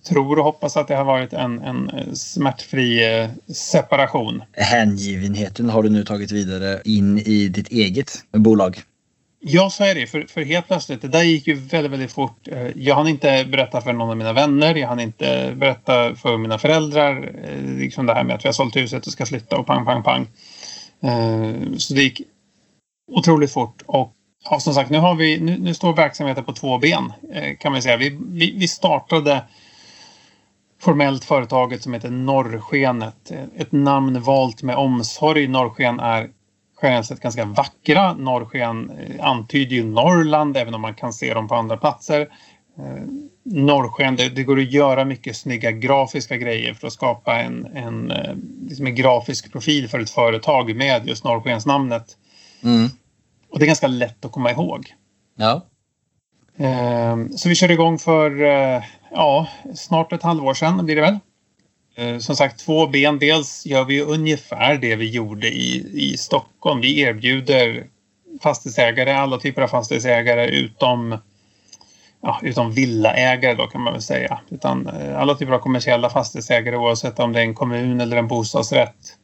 [0.07, 4.43] Tror och hoppas att det har varit en, en smärtfri eh, separation.
[4.53, 8.81] Hängivenheten har du nu tagit vidare in i ditt eget bolag.
[9.47, 10.07] Ja, så är det.
[10.07, 12.47] För, för helt plötsligt, det där gick ju väldigt, väldigt fort.
[12.47, 14.75] Eh, jag hann inte berätta för någon av mina vänner.
[14.75, 17.35] Jag hann inte berätta för mina föräldrar.
[17.43, 19.85] Eh, liksom det här med att vi har sålt huset och ska flytta och pang,
[19.85, 20.27] pang, pang.
[21.03, 22.21] Eh, så det gick
[23.11, 23.81] otroligt fort.
[23.85, 24.13] Och
[24.49, 27.71] ja, som sagt, nu, har vi, nu, nu står verksamheten på två ben eh, kan
[27.71, 27.97] man säga.
[27.97, 29.43] Vi, vi, vi startade
[30.81, 33.31] formellt företaget som heter Norrskenet.
[33.55, 35.47] Ett namn valt med omsorg.
[35.47, 36.29] Norrsken är
[36.81, 38.13] generellt sett ganska vackra.
[38.13, 42.21] Norrsken eh, antyder ju Norrland även om man kan se dem på andra platser.
[42.77, 43.03] Eh,
[43.43, 48.11] norrsken, det, det, går att göra mycket snygga grafiska grejer för att skapa en, en,
[48.11, 48.35] eh,
[48.69, 52.17] liksom en grafisk profil för ett företag med just norrskensnamnet.
[52.63, 52.89] Mm.
[53.49, 54.93] Och det är ganska lätt att komma ihåg.
[55.37, 55.65] Ja.
[57.35, 58.31] Så vi körde igång för
[59.15, 61.19] ja, snart ett halvår sedan blir det väl.
[61.95, 63.19] Eh, som sagt, två ben.
[63.19, 66.81] Dels gör vi ungefär det vi gjorde i, i Stockholm.
[66.81, 67.87] Vi erbjuder
[68.43, 71.17] fastighetsägare, alla typer av fastighetsägare utom
[72.21, 74.39] ja, utom villaägare då kan man väl säga.
[74.49, 78.27] Utan eh, alla typer av kommersiella fastighetsägare oavsett om det är en kommun eller en
[78.27, 79.17] bostadsrätt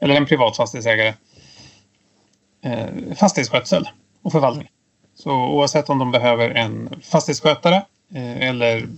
[0.00, 1.14] eller en privat fastighetsägare,
[2.64, 3.88] eh, fastighetsskötsel
[4.22, 4.68] och förvaltning.
[5.14, 7.82] Så oavsett om de behöver en fastighetsskötare
[8.14, 8.88] eller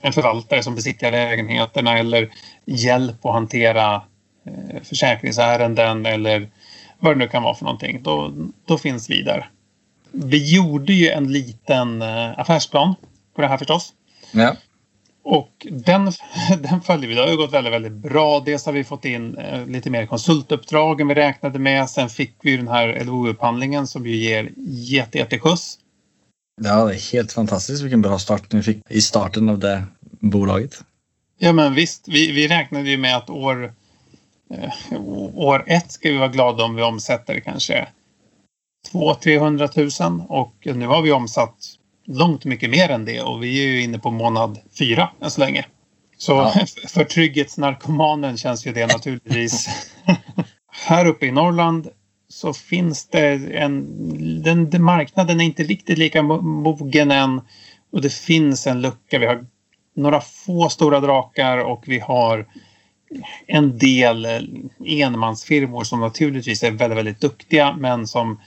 [0.00, 2.30] en förvaltare som besitter lägenheterna eller
[2.64, 3.94] hjälp att hantera
[4.46, 6.48] eh, försäkringsärenden eller
[6.98, 8.32] vad det nu kan vara för någonting, då,
[8.66, 9.50] då finns vi där.
[10.12, 12.94] Vi gjorde ju en liten eh, affärsplan
[13.34, 13.92] på det här förstås.
[14.32, 14.56] Ja.
[15.24, 16.12] Och den,
[16.58, 17.14] den följer vi.
[17.14, 18.40] Det har ju gått väldigt, väldigt bra.
[18.40, 21.90] Dels har vi fått in eh, lite mer konsultuppdrag än vi räknade med.
[21.90, 25.78] Sen fick vi den här LOU-upphandlingen som ju ger jätte, jätteskjuts.
[26.64, 29.84] Ja, det är helt fantastiskt vilken bra start ni fick i starten av det
[30.20, 30.84] bolaget.
[31.38, 33.74] Ja men visst, vi, vi räknade ju med att år,
[34.54, 35.00] eh,
[35.34, 37.88] år ett ska vi vara glada om vi omsätter kanske
[38.92, 41.56] 200-300 000 och nu har vi omsatt
[42.06, 45.40] långt mycket mer än det och vi är ju inne på månad fyra än så
[45.40, 45.66] länge.
[46.18, 46.54] Så Ja.
[46.88, 49.66] för trygghetsnarkomanen känns ju det naturligtvis.
[50.72, 51.88] Här uppe i Norrland
[52.32, 53.86] så finns det en...
[54.42, 57.40] Den, den marknaden är inte riktigt lika mogen än
[57.92, 59.18] och det finns en lucka.
[59.18, 59.46] Vi har
[59.96, 62.46] några få stora drakar och vi har
[63.46, 64.40] en del eh,
[64.86, 68.40] enmansfirmor som naturligtvis är väldigt, väldigt duktiga men som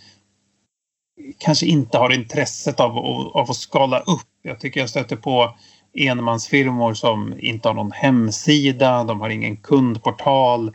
[1.38, 4.28] kanske inte har intresset av, att- av att skala upp.
[4.44, 5.56] Jag tycker jag stöter på
[5.98, 10.74] enmansfirmor som inte har någon hemsida, de har ingen kundportal, eh,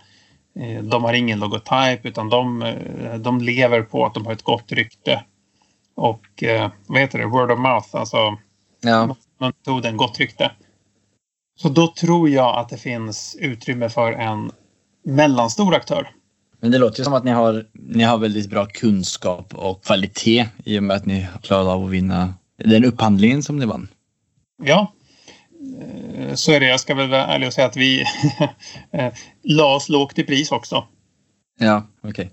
[0.83, 4.73] de har ingen logotyp utan de, eh, de lever på att de har ett gott
[4.73, 5.25] rykte.
[5.95, 8.39] Och eh, vad heter det, word of mouth, alltså
[8.81, 10.51] Ja, metoden gott rykte.
[11.61, 14.53] Så då tror jag att det finns utrymme för en
[15.05, 16.11] mellanstor aktör.
[16.61, 20.49] men det låter ju som att ni har, ni har väldigt bra kunskap och kvalitet
[20.65, 22.35] i och med att ni klarade av att vinna
[22.65, 23.89] den upphandlingen som ni vann.
[24.63, 25.00] Ja, eh,
[26.35, 26.67] så är det.
[26.67, 28.01] Jag ska väl vara ärlig och säga att vi
[28.93, 30.87] eh, la oss lågt i pris också.
[31.59, 32.31] Ja, okej.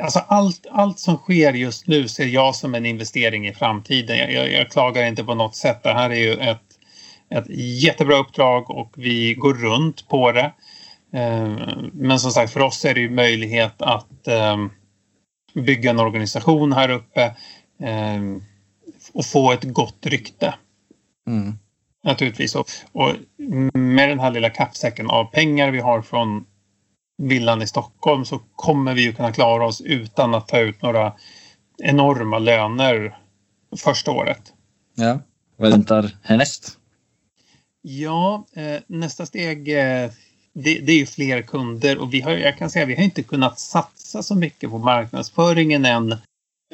[0.00, 4.18] Alltså allt, allt som sker just nu ser jag som en investering i framtiden.
[4.18, 5.82] Jag, jag, jag klagar inte på något sätt.
[5.82, 6.62] Det här är ju ett,
[7.30, 7.44] ett
[7.82, 10.52] jättebra uppdrag och vi går runt på det.
[11.12, 11.58] Eh,
[11.92, 14.56] Men som sagt, för oss är det ju möjlighet att eh,
[15.54, 17.22] bygga en organisation här uppe
[17.82, 18.22] eh,
[19.14, 20.54] och få ett gott rykte.
[21.26, 21.58] Mm.
[22.04, 22.54] Naturligtvis.
[22.54, 23.14] Och, och
[23.74, 26.44] med den här lilla kappsäcken av pengar vi har från
[27.22, 31.12] villan i Stockholm så kommer vi ju kunna klara oss utan att ta ut några
[31.78, 33.18] enorma löner
[33.76, 34.52] första året.
[34.94, 35.18] Ja.
[35.56, 36.78] Vad väntar härnäst?
[37.82, 40.10] Ja, eh, nästa steg eh,
[40.52, 43.22] det, det är ju fler kunder och vi har, jag kan säga vi har inte
[43.22, 46.12] kunnat satsa så mycket på marknadsföringen än.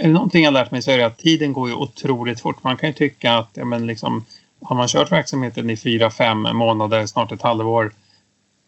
[0.00, 2.62] Är det någonting jag lärt mig så är det att tiden går ju otroligt fort.
[2.62, 4.24] Man kan ju tycka att ja, men liksom,
[4.62, 7.92] har man kört verksamheten i fyra, fem månader, snart ett halvår,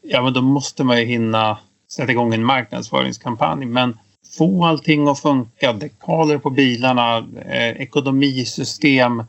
[0.02, 1.58] ja men då måste man ju hinna
[1.90, 3.66] sätta igång en marknadsföringskampanj.
[3.66, 3.98] Men
[4.38, 9.24] få allting att funka, dekaler på bilarna, eh, ekonomisystem.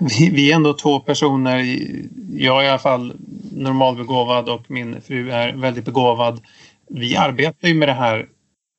[0.00, 1.78] Vi, vi är ändå två personer.
[2.30, 3.12] Jag är i alla fall
[3.52, 6.40] normalbegåvad och min fru är väldigt begåvad.
[6.88, 8.28] Vi arbetar ju med det här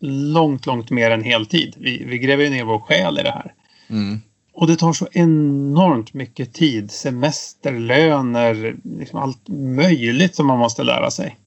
[0.02, 1.76] långt, långt mer än heltid.
[1.78, 3.54] Vi, vi gräver ju ner vår själ i det här.
[3.90, 4.22] Mm.
[4.56, 6.92] Och det tar så enormt mycket tid.
[6.92, 11.38] Semester, löner, liksom allt möjligt som man måste lära sig.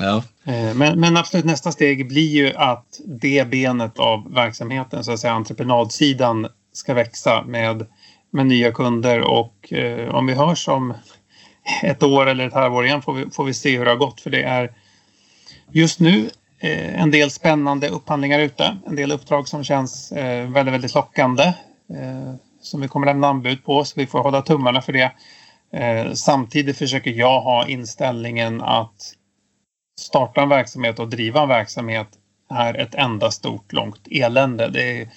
[0.00, 0.22] Ja.
[0.44, 5.20] Eh, Men, men absolut nästa steg blir ju att det benet av verksamheten, så att
[5.20, 7.86] säga entreprenadsidan, ska växa med,
[8.30, 10.94] med nya kunder och eh, om vi hörs om
[11.82, 14.20] ett år eller ett halvår igen får vi, får vi se hur det har gått
[14.20, 14.72] för det är
[15.72, 20.74] just nu eh, en del spännande upphandlingar ute, en del uppdrag som känns eh, väldigt,
[20.74, 21.44] väldigt lockande
[21.90, 25.12] eh, som vi kommer lämna anbud på så vi får hålla tummarna för det.
[25.72, 29.14] Eh, samtidigt försöker jag ha inställningen att
[30.00, 32.08] starta en verksamhet och driva en verksamhet
[32.50, 34.68] är ett enda stort långt elände.
[34.68, 35.08] Det är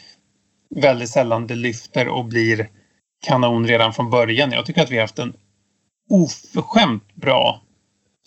[0.76, 2.70] väldigt sällan det lyfter och blir
[3.26, 4.52] kanon redan från början.
[4.52, 5.34] Jag tycker att vi har haft en
[6.10, 7.62] oförskämt bra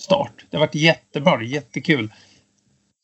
[0.01, 0.47] start.
[0.51, 2.13] Det har varit jättebra, jättekul.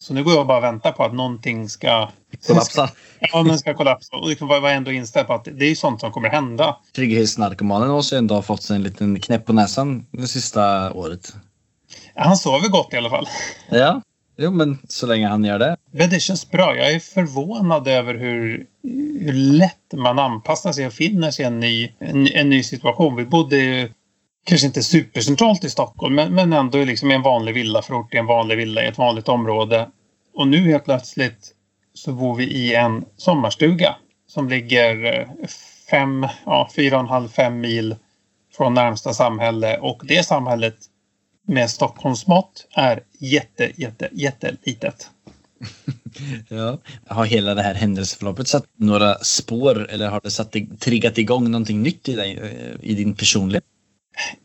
[0.04, 2.10] Så nu går jag och bara och väntar på att någonting ska
[2.46, 2.90] Kollapsa.
[3.20, 4.16] Ja, men ska kollapsa.
[4.16, 6.76] Och liksom vara ändå inställd på att det är ju sånt som kommer hända.
[6.96, 11.34] Trygghetsnarkomanen måste ju ändå ha fått sig en liten knäpp på näsan det sista året.
[12.14, 13.26] Han sover gott i alla fall.
[13.70, 14.02] Ja.
[14.36, 15.76] Jo, men så länge han gör det.
[15.90, 16.76] Men det känns bra.
[16.76, 18.66] Jag är förvånad över hur,
[19.20, 23.16] hur lätt man anpassar sig och finner sig i en ny, en, en ny situation.
[23.16, 23.92] Vi bodde ju
[24.44, 28.26] kanske inte supercentralt i Stockholm men, men ändå liksom i en vanlig villaförort, i en
[28.26, 29.88] vanlig villa i ett vanligt område.
[30.34, 31.52] Och nu helt plötsligt
[31.94, 35.48] så bor vi i en sommarstuga som ligger eh,
[35.90, 37.96] fem, ja, fyra och en halv, fem mil
[38.56, 40.76] från närmsta samhälle och det samhället
[41.46, 45.10] med Stockholmsmått är jätte, jätte, jättelitet.
[46.48, 46.78] ja.
[47.06, 51.82] Har hela det här händelseförloppet satt några spår eller har det satt, triggat igång någonting
[51.82, 53.64] nytt i, dig, eh, i din personlighet?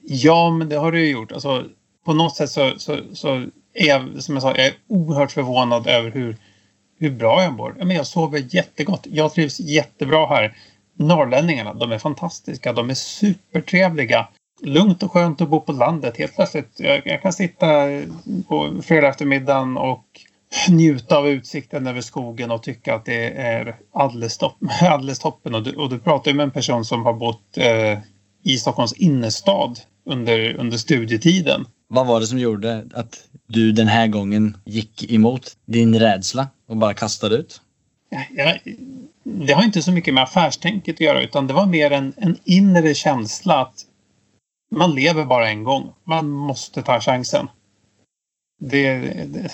[0.01, 1.31] Ja, men det har det ju gjort.
[1.31, 1.65] Alltså,
[2.05, 5.87] på något sätt så, så, så är jag, som jag sa, jag är oerhört förvånad
[5.87, 6.37] över hur,
[6.99, 7.75] hur bra jag mår.
[7.77, 9.07] Men jag sover jättegott.
[9.11, 10.57] Jag trivs jättebra här.
[10.97, 12.73] Norrlänningarna, de är fantastiska.
[12.73, 14.27] De är supertrevliga.
[14.61, 16.17] Lugnt och skönt att bo på landet.
[16.17, 17.67] Helt plötsligt, jag, jag kan sitta
[18.47, 20.05] på fredag eftermiddagen och
[20.69, 25.55] njuta av utsikten över skogen och tycka att det är alldeles, topp, alldeles toppen.
[25.55, 27.99] Och du, och du pratar ju med en person som har bott eh,
[28.49, 31.65] i Stockholms innerstad under, under studietiden.
[31.87, 36.77] Vad var det som gjorde att du den här gången gick emot din rädsla och
[36.77, 37.61] bara kastade ut?
[38.35, 38.57] Ja,
[39.23, 42.37] det har inte så mycket med affärstänket att göra utan det var mer en, en
[42.43, 43.85] inre känsla att
[44.75, 45.93] man lever bara en gång.
[46.03, 47.47] Man måste ta chansen.
[48.61, 48.97] Det,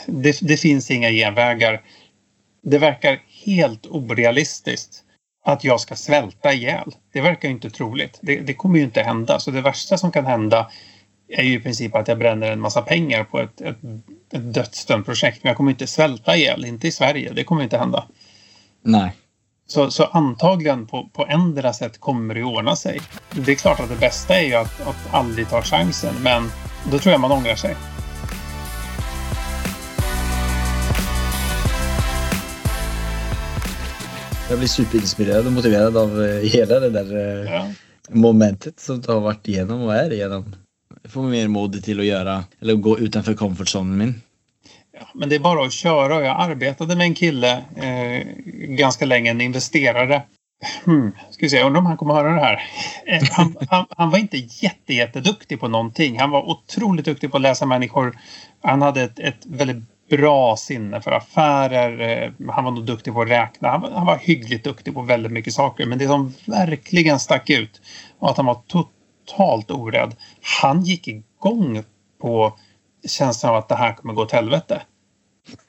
[0.08, 1.82] det, det, finns inga genvägar.
[2.62, 5.05] Det verkar helt orealistiskt
[5.46, 6.96] att jag ska svälta ihjäl.
[7.14, 8.20] Det verkar inte troligt.
[8.22, 9.40] Det, det kommer ju inte hända.
[9.40, 10.72] Så det värsta som kan hända
[11.28, 13.78] är ju i princip att jag bränner en massa pengar på ett, ett,
[14.34, 15.44] ett dödsdömt projekt.
[15.44, 16.66] Men jag kommer inte svälta ihjäl.
[16.66, 17.34] Inte i Sverige.
[17.34, 18.06] Det kommer inte hända.
[18.82, 19.12] Nej.
[19.68, 23.02] Så, så antagligen på, på ändra sätt kommer det ordna sig.
[23.32, 26.16] Det är klart att det bästa är ju att, att aldrig ta chansen.
[26.22, 26.52] Men
[26.92, 27.76] då tror jag man ångrar sig.
[34.50, 37.68] Jag blir superinspirerad och motiverad av eh, hela det där eh, ja.
[38.10, 40.56] momentet som du har varit igenom och är igenom.
[41.04, 44.22] Jag får mer mod till att göra, eller gå utanför komfortzonen min.
[45.00, 46.26] Ja, men det är bara att köra.
[46.26, 48.28] Jag arbetade med en kille eh,
[48.76, 50.22] ganska länge, en investerare.
[50.84, 52.64] Hmm, ska vi se, undrar om han kommer att höra det här.
[53.06, 56.20] Eh, han, han, han, var inte jätte, jätteduktig på någonting.
[56.20, 58.18] Han var otroligt duktig på att läsa människor.
[58.62, 62.24] Han hade ett, ett väldigt bra sinne för affärer.
[62.24, 63.70] Eh, han var nog duktig på att räkna.
[63.70, 65.86] Han var, han var hyggligt duktig på väldigt mycket saker.
[65.86, 67.82] Men det som verkligen stack ut
[68.20, 70.16] var att han var totalt orädd.
[70.62, 71.84] Han gick igång
[72.22, 72.58] på
[73.08, 74.82] känslan av att det här kommer gå åt helvete.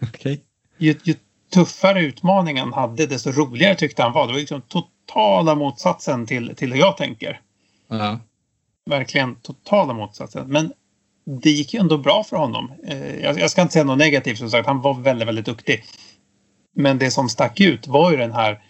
[0.01, 0.39] Okay.
[0.79, 1.15] Ju, ju
[1.55, 4.27] tuffare utmaningen hade desto roligare tyckte han var.
[4.27, 7.41] Det var liksom totala motsatsen till, till hur jag tänker.
[7.93, 8.17] Uh
[8.91, 10.49] Verkligen totala motsatsen.
[10.49, 10.73] Men
[11.27, 12.73] det gick ju ändå bra för honom.
[12.87, 14.67] Eh, jag ska inte säga något negativt som sagt.
[14.67, 15.85] Han var väldigt, väldigt duktig.
[16.77, 18.63] Men det som stack ut var ju den här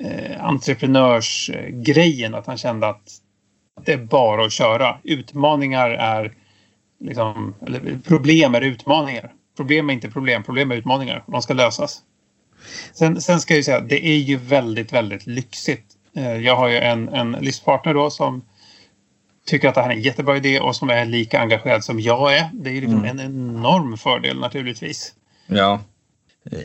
[0.00, 2.34] eh, entreprenörsgrejen.
[2.34, 3.02] Att han kände att
[3.84, 4.98] det är bara att köra.
[5.04, 6.34] Utmaningar är
[7.00, 9.32] liksom, eller problem är utmaningar.
[9.56, 11.24] Problem är inte problem, problem är utmaningar.
[11.26, 12.02] De ska lösas.
[12.92, 15.86] Sen, sen ska jag ju säga, det är ju väldigt, väldigt lyxigt.
[16.16, 18.42] Eh, jag har ju en, en livspartner då som
[19.50, 22.36] tycker att det här är en jättebra idé och som är lika engagerad som jag
[22.36, 22.50] är.
[22.52, 23.18] Det är ju liksom mm.
[23.18, 25.14] en enorm fördel naturligtvis.
[25.46, 25.80] Ja,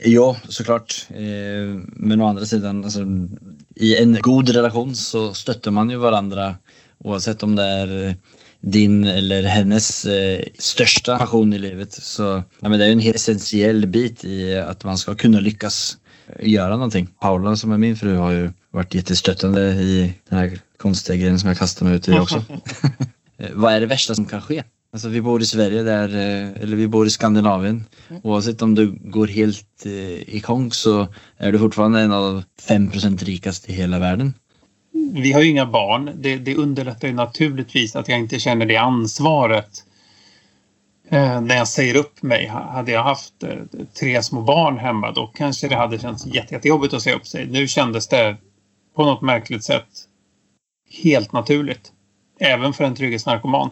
[0.04, 1.08] Ja, såklart.
[1.10, 3.00] Eh, men å andra sidan, alltså,
[3.76, 6.56] i en god relation så stöttar man ju varandra
[6.98, 8.16] oavsett om det är
[8.62, 11.94] din eller hennes eh, största passion i livet.
[11.94, 15.98] Så ja, men det är en helt essentiell bit i att man ska kunna lyckas
[16.40, 17.08] göra någonting.
[17.20, 21.50] Paula som är min fru har ju varit jättestöttande i den här konstiga grejen som
[21.50, 22.44] jag kastar mig ut i också.
[23.38, 24.64] Eh, vad är det värsta som kan ske?
[24.94, 27.86] Alltså vi bor i Sverige där, eh, eller vi bor i Skandinavien.
[28.24, 33.26] Oavsett om du går helt eh, i konk så är du fortfarande en av 5%
[33.26, 34.34] rikaste i hela världen
[35.14, 36.12] vi har ju inga barn.
[36.16, 39.84] Det, det underlättar ju naturligtvis att jag inte känner det ansvaret
[41.10, 42.48] eh, när jag säger upp mig.
[42.48, 43.50] Hade jag haft eh,
[44.00, 47.46] tre små barn hemma då kanske det hade känts jätte, jättejobbigt att säga upp sig.
[47.46, 48.38] Nu kändes det
[48.96, 49.88] på något märkligt sätt
[51.04, 51.92] helt naturligt.
[52.40, 53.72] Även för en trygghetsnarkoman.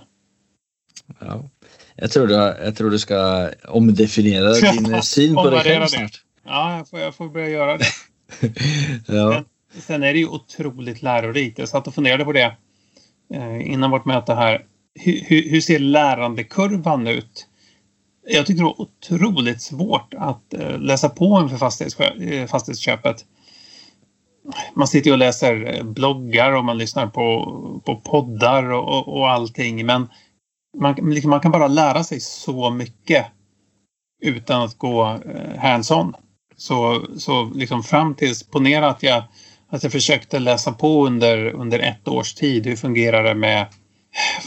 [1.19, 1.49] Ja.
[1.95, 6.23] Jag, tror du, jag tror du ska omdefiniera din syn på dig själv snart.
[6.45, 7.85] Ja, jag får, jag får börja göra det.
[9.07, 9.29] ja.
[9.29, 9.45] Men,
[9.81, 11.59] Sen är det ju otroligt lärorikt.
[11.59, 12.55] Jag satt och funderade på det
[13.33, 14.65] eh, innan vårt möte här.
[14.99, 17.47] Hur, hur, ser lärandekurvan ut?
[18.27, 21.55] Jag tycker det var otroligt svårt att eh, läsa på inför
[22.33, 23.25] eh, fastighetsköpet.
[24.73, 29.29] Man sitter ju och läser eh, bloggar och man lyssnar på, på poddar och, och
[29.29, 29.85] allting.
[29.85, 30.09] Men
[30.77, 33.25] man, liksom, man kan bara lära sig så mycket
[34.21, 36.13] utan att gå eh, hands-on.
[36.57, 39.23] Så, så liksom fram tills, ponera att jag
[39.73, 42.65] att jag försökte läsa på under, under ett års tid.
[42.65, 43.67] Hur fungerar det med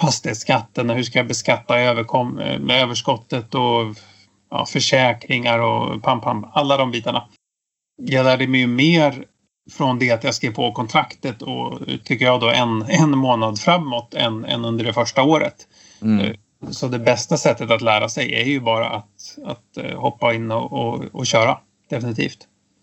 [0.00, 3.96] fastighetsskatten och hur ska jag beskatta överkom, med överskottet och
[4.50, 7.28] ja, försäkringar och pam, pam, alla de bitarna.
[8.02, 9.24] Jag lärde mig ju mer
[9.70, 14.14] från det att jag skrev på kontraktet och tycker jag då en, en månad framåt
[14.14, 15.54] än, än under det första året.
[16.02, 16.36] Mm.
[16.70, 20.50] Så det bästa sättet att lära sig är ju bara att, att eh, hoppa in
[20.50, 21.58] och, och, och köra.
[21.90, 22.38] Definitivt.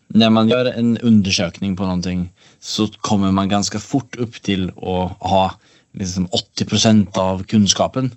[0.07, 2.29] När man gör en undersökning på någonting
[2.59, 5.51] så kommer man ganska fort upp till att ha
[5.93, 8.11] liksom 80 procent av kunskapen.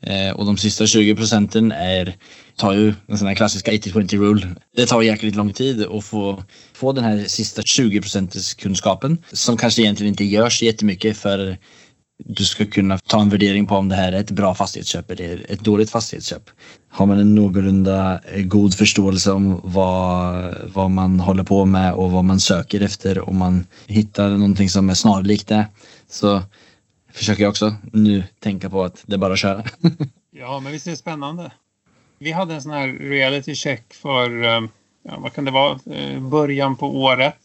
[0.00, 2.16] Eh, och de sista 20 procenten är,
[2.58, 4.54] tar ju den sån här klassiska 80-20 rule.
[4.76, 9.56] Det tar jäkligt lång tid att få, få den här sista 20 procentens kunskapen som
[9.56, 11.58] kanske egentligen inte görs jättemycket för
[12.24, 15.46] du ska kunna ta en värdering på om det här är ett bra fastighetsköp eller
[15.48, 16.50] ett dåligt fastighetsköp.
[16.88, 22.10] Har man en någorlunda eh, god förståelse om vad, vad man håller på med och
[22.10, 25.66] vad man söker efter och man hittar någonting som är snarlikt det
[26.10, 26.42] så
[27.12, 29.64] försöker jag också nu tänka på att det är bara att köra.
[30.30, 31.50] ja, men visst är det spännande.
[32.18, 34.60] Vi hade en sån här reality check för, eh,
[35.02, 37.38] ja, vad kan det vara, eh, början på året.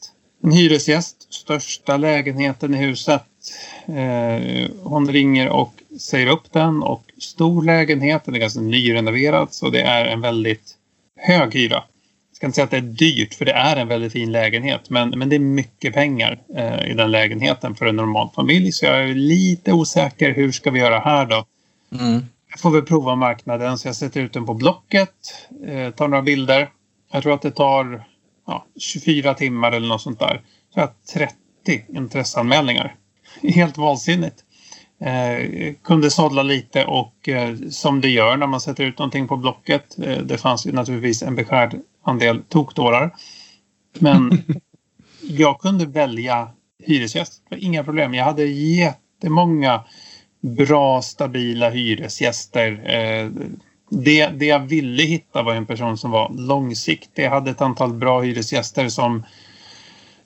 [0.43, 3.23] En hyresgäst, största lägenheten i huset.
[3.85, 9.69] Eh, hon ringer och säger upp den och stor lägenhet, den är ganska nyrenoverad så
[9.69, 10.75] det är en väldigt
[11.17, 11.83] hög hyra.
[12.29, 14.89] Jag ska inte säga att det är dyrt för det är en väldigt fin lägenhet
[14.89, 18.85] men, men det är mycket pengar eh, i den lägenheten för en normal familj så
[18.85, 21.45] jag är lite osäker hur ska vi göra här då?
[21.99, 22.25] Mm.
[22.53, 25.09] Jag får väl prova marknaden så jag sätter ut den på Blocket,
[25.67, 26.69] eh, tar några bilder.
[27.11, 28.03] Jag tror att det tar
[28.47, 30.41] ja, 24 timmar eller något sånt där.
[30.73, 32.95] Så jag har 30 intresseanmälningar.
[33.41, 34.43] Helt vansinnigt.
[34.99, 39.37] Eh, kunde sålla lite och eh, som det gör när man sätter ut någonting på
[39.37, 39.99] Blocket.
[39.99, 43.15] Eh, det fanns ju naturligtvis en beskärd andel tokdårar.
[43.99, 44.43] Men
[45.21, 46.47] jag kunde välja
[46.83, 47.41] hyresgäst.
[47.57, 48.13] Inga problem.
[48.13, 49.83] Jag hade jättemånga
[50.43, 52.71] bra stabila hyresgäster.
[52.85, 53.29] Eh,
[53.89, 57.23] det, det jag ville hitta var en person som var långsiktig.
[57.23, 59.23] Jag hade ett antal bra hyresgäster som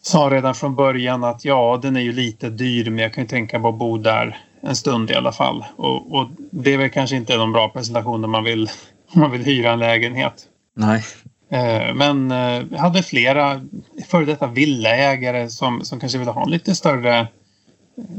[0.02, 3.28] sa redan från början att ja, den är ju lite dyr men jag kan ju
[3.28, 5.66] tänka på att bo där en stund i alla fall.
[5.76, 8.70] Och, och det är väl kanske inte någon bra presentation när man vill,
[9.14, 10.44] man vill hyra en lägenhet.
[10.76, 11.04] Nej.
[11.52, 13.62] Eh, men jag eh, hade flera
[14.08, 17.28] före detta villaägare som, som kanske ville ha en lite större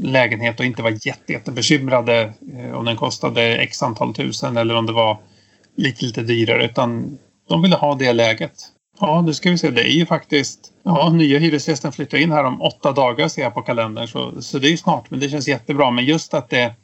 [0.01, 4.85] lägenhet och inte var jätte, jättebekymrade eh, om den kostade x antal tusen eller om
[4.85, 5.17] det var
[5.75, 7.17] lite, lite dyrare utan
[7.49, 8.53] de ville ha det läget.
[8.99, 9.69] Ja, nu ska vi se.
[9.69, 10.59] Det är ju faktiskt...
[10.83, 14.07] Ja, nya hyresgästen flyttar in här om åtta dagar ser jag på kalendern.
[14.07, 15.09] Så, så det är ju snart.
[15.09, 15.91] Men det känns jättebra.
[15.91, 16.75] Men just att det...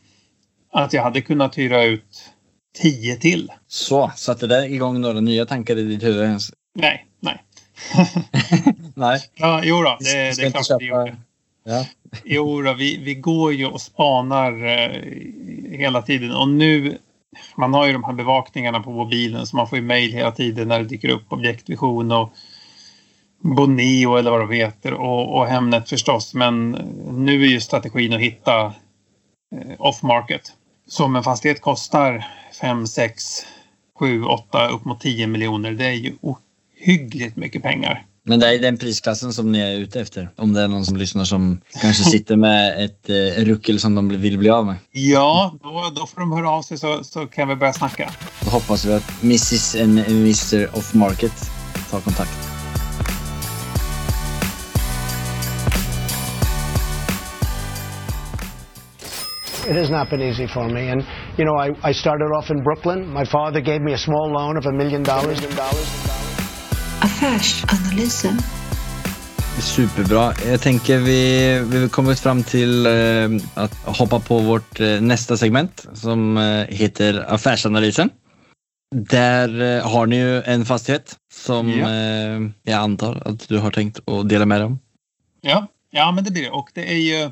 [0.74, 2.32] Att jag hade kunnat hyra ut
[2.82, 3.52] tio till.
[3.68, 6.40] Så, satte det igång några nya tankar i ditt huvud?
[6.76, 7.44] Nej, nej.
[8.96, 9.20] nej.
[9.36, 11.16] Ja, jo då, det, det är klart det gjorde.
[11.68, 11.86] Ja.
[12.24, 15.02] Jo då, vi, vi går ju och spanar eh,
[15.78, 16.32] hela tiden.
[16.32, 16.98] Och nu
[17.56, 20.68] man har ju de här bevakningarna på mobilen så man får ju mejl hela tiden
[20.68, 22.34] när det dyker upp objektvision och
[23.40, 26.34] Boneo eller vad de heter och, och Hemnet förstås.
[26.34, 26.72] Men
[27.12, 28.66] nu är ju strategin att hitta
[29.56, 30.54] eh, off-market.
[30.88, 32.26] Så om en fastighet kostar
[32.62, 33.24] 5, 6,
[34.00, 35.72] 7, 8 upp mot 10 miljoner.
[35.72, 38.06] Det är ju ohyggligt mycket pengar.
[38.28, 40.30] Men det är den prisklassen som ni är ute efter?
[40.36, 44.10] Om det är någon som lyssnar som kanske sitter med ett eh, ruckel som de
[44.10, 44.76] vill bli av med?
[44.92, 48.12] Ja, då, då får de höra av sig så, så kan vi börja snacka.
[48.44, 51.52] Då hoppas vi att Mrs and Mr Off Market
[51.92, 52.32] tar kontakt.
[59.70, 60.92] It has not been easy for me.
[60.92, 61.04] And,
[61.38, 63.14] you know, I, I started off in Brooklyn.
[63.14, 65.42] My father gave me a small loan of a million dollars.
[67.16, 68.38] Affärsanalysen.
[69.60, 70.34] Superbra.
[70.46, 72.92] Jag tänker vi, vi kommit fram till eh,
[73.54, 78.10] att hoppa på vårt eh, nästa segment som eh, heter Affärsanalysen.
[78.96, 81.90] Där eh, har ni ju en fastighet som ja.
[81.90, 84.80] Eh, jag antar att du har tänkt att dela med dig om.
[85.42, 86.50] Ja, ja men det blir det.
[86.50, 87.32] Och det är ju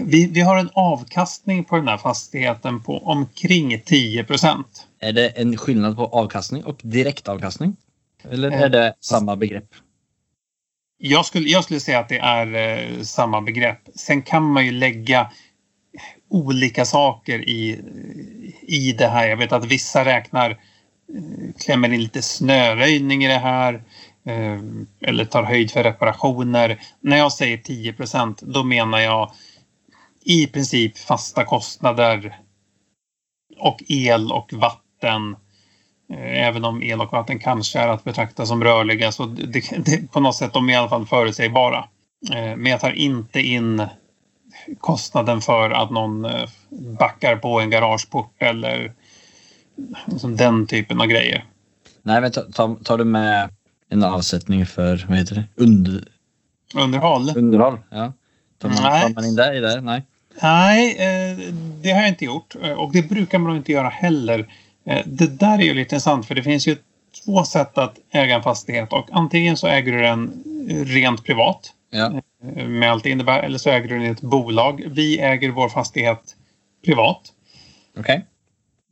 [0.00, 4.86] vi, vi har en avkastning på den här fastigheten på omkring 10 procent.
[5.00, 7.76] Är det en skillnad på avkastning och direktavkastning?
[8.30, 9.68] Eller är det samma begrepp?
[10.98, 13.80] Jag skulle, jag skulle säga att det är eh, samma begrepp.
[13.94, 15.30] Sen kan man ju lägga
[16.30, 17.80] olika saker i,
[18.62, 19.28] i det här.
[19.28, 20.56] Jag vet att vissa räknar, eh,
[21.64, 23.74] klämmer in lite snöröjning i det här
[24.26, 24.60] eh,
[25.00, 26.80] eller tar höjd för reparationer.
[27.00, 29.32] När jag säger 10% då menar jag
[30.24, 32.38] i princip fasta kostnader
[33.58, 35.45] och el och vatten Eh,
[36.14, 40.20] även om el och vatten kanske är att betrakta som rörliga så det, det, på
[40.20, 41.84] något sätt de är i alla fall förutsägbara.
[42.30, 43.82] Eh, men jag tar inte in
[44.80, 46.48] kostnaden för att någon eh,
[46.98, 48.92] backar på en garageport eller
[50.06, 51.44] liksom den typen av grejer.
[52.02, 53.50] Nej, men tar, tar du med
[53.88, 56.04] en avsättning för, vad heter det, Under...
[56.74, 57.32] underhåll?
[57.36, 58.12] Underhåll, ja.
[58.58, 59.80] Tar man, tar man in det i det?
[59.80, 60.02] Nej.
[60.42, 61.38] Nej, eh,
[61.82, 64.46] det har jag inte gjort eh, och det brukar man inte göra heller.
[64.86, 66.76] Eh, det där är ju lite intressant för det finns ju
[67.24, 70.44] två sätt att äga en fastighet och antingen så äger du den
[70.86, 72.20] rent privat Ja.
[72.66, 74.84] med allt det innebär eller så äger du den i ett bolag.
[74.86, 76.36] Vi äger vår fastighet
[76.84, 77.20] privat.
[77.98, 78.24] Okej.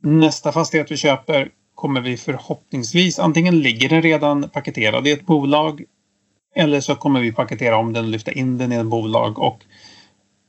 [0.01, 5.83] Nästa fastighet vi köper kommer vi förhoppningsvis, antingen ligger den redan paketerad i ett bolag
[6.55, 9.39] eller så kommer vi paketera om den och lyfta in den i ett bolag.
[9.39, 9.59] Och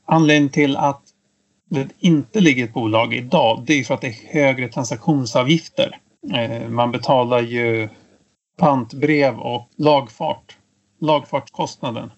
[0.05, 1.01] anledningen till att
[1.69, 5.99] det inte ligger ett bolag idag det är för att det är högre transaktionsavgifter.
[6.33, 7.89] Eh, Man betalar ju
[8.59, 10.57] pantbrev och lagfart.
[11.01, 12.11] Lagfartskostnaden.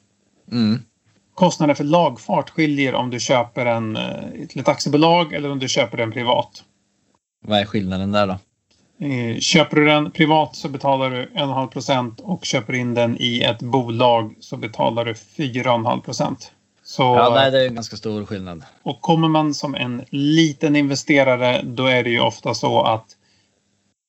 [0.52, 0.80] Mm.
[1.36, 5.68] Kostnaden för lagfart skiljer om du köper den eh, till ett aktiebolag eller om du
[5.68, 6.64] köper den privat.
[7.46, 8.38] Vad är skillnaden där då?
[9.06, 13.42] Eh, Köper du den privat så betalar du 1,5 procent och köper in den i
[13.42, 16.52] ett bolag så betalar du 4,5 procent.
[16.90, 18.64] Så, Ja, nej, det är en ganska stor skillnad.
[18.84, 23.06] Och kommer man som en liten investerare då är det ju ofta så att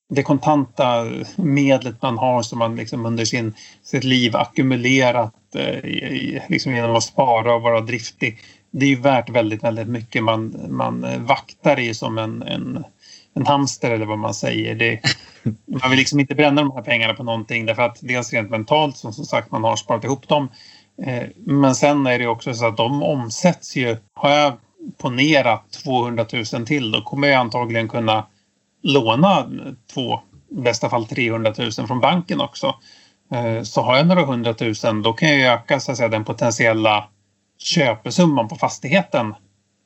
[0.09, 1.07] det kontanta
[1.37, 7.03] medlet man har som man liksom under sin, sitt liv ackumulerat eh, liksom genom att
[7.03, 8.39] spara och vara driftig.
[8.71, 10.25] Det är ju värt väldigt, väldigt mycket.
[10.25, 12.85] Man, man eh, vaktar det ju som en, en,
[13.35, 14.75] en hamster eller vad man säger.
[14.75, 15.01] Det,
[15.83, 18.97] man vill liksom inte bränna de här pengarna på någonting därför att dels rent mentalt
[18.97, 20.49] som, som sagt man har sparat ihop dem.
[21.05, 23.97] Eh, Men sen är det också så att de omsätts ju.
[24.15, 24.53] Har jag
[24.99, 28.27] ponerat 200 000 till då kommer jag antagligen kunna
[28.83, 29.47] låna
[29.95, 30.21] två,
[30.51, 32.75] i bästa fall 300 000 från banken också.
[33.33, 37.09] Eh, Så har jag några hundratusen då kan jag öka så att säga, den potentiella
[37.59, 39.35] köpesumman på fastigheten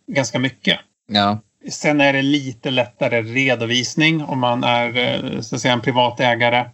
[0.07, 0.79] ganska mycket.
[1.09, 1.39] Ja.
[1.71, 6.65] Sen är det lite lättare redovisning om man är eh, så att säga, en privatägare.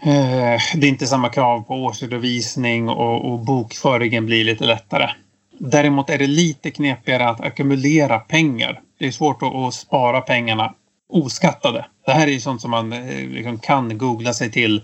[0.00, 5.10] Eh, det är inte samma krav på årsredovisning och, och bokföringen blir lite lättare.
[5.58, 8.80] Däremot är det lite knepigare att ackumulera pengar.
[8.98, 10.74] Det är svårt att, att spara pengarna
[11.08, 11.86] oskattade.
[12.06, 14.82] Det här är ju sånt som man eh, liksom kan googla sig till.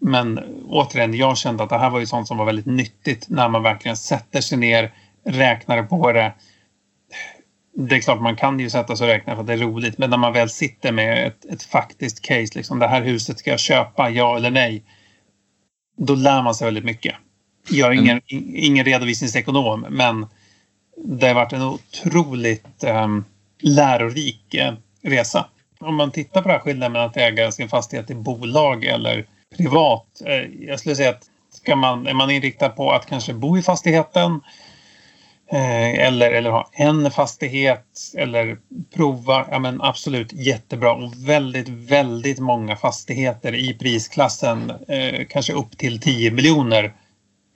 [0.00, 3.48] Men återigen, jag kände att det här var ju sånt som var väldigt nyttigt när
[3.48, 4.92] man verkligen sätter sig ner,
[5.24, 6.32] räknar på det
[7.76, 9.98] det är klart man kan ju sätta sig och räkna för att det är roligt.
[9.98, 13.50] Men när man väl sitter med ett, ett faktiskt case, liksom det här huset ska
[13.50, 14.82] jag köpa, ja eller nej.
[15.96, 17.14] Då lär man sig väldigt mycket.
[17.70, 18.20] Jag är ingen,
[18.54, 20.26] ingen redovisningsekonom, men
[20.96, 23.24] det har varit en otroligt um,
[23.60, 25.46] lärorik eh, resa.
[25.80, 29.26] Om man tittar på det här skillnaden mellan att äga sin fastighet i bolag eller
[29.56, 30.22] privat.
[30.26, 33.62] Eh, jag skulle säga att ska man, är man inriktad på att kanske bo i
[33.62, 34.40] fastigheten
[35.58, 37.86] eller, eller ha en fastighet
[38.16, 38.58] eller
[38.94, 39.46] prova.
[39.50, 40.92] Ja, men absolut jättebra.
[40.92, 46.92] Och väldigt, väldigt många fastigheter i prisklassen, eh, kanske upp till 10 miljoner,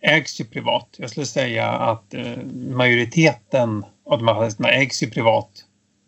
[0.03, 0.89] ägs ju privat.
[0.99, 5.51] Jag skulle säga att eh, majoriteten av de här fastigheterna ägs ju privat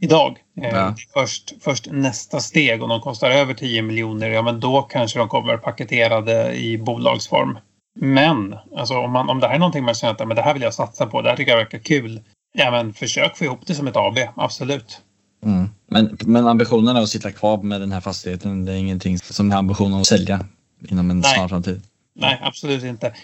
[0.01, 0.39] idag.
[0.63, 0.95] Eh, Ja.
[1.13, 5.29] först, först nästa steg, om de kostar över 10 miljoner, ja men då kanske de
[5.29, 7.59] kommer paketerade i bolagsform.
[7.95, 10.53] Men alltså, om, man, om det här är någonting man känner att men det här
[10.53, 12.21] vill jag satsa på, det här tycker jag verkar kul.
[12.53, 15.01] Ja, men försök få ihop det som ett AB, absolut.
[15.45, 15.69] Mm.
[15.87, 18.65] Men, men ambitionen är att sitta kvar med den här fastigheten.
[18.65, 20.41] Det är ingenting som har ambitionen att sälja
[20.89, 21.35] inom en Nej.
[21.35, 21.83] snar framtid.
[22.15, 23.15] Nej, absolut inte.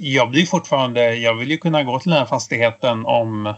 [0.00, 3.54] Jag blir fortfarande, jag vill ju kunna gå till den här fastigheten om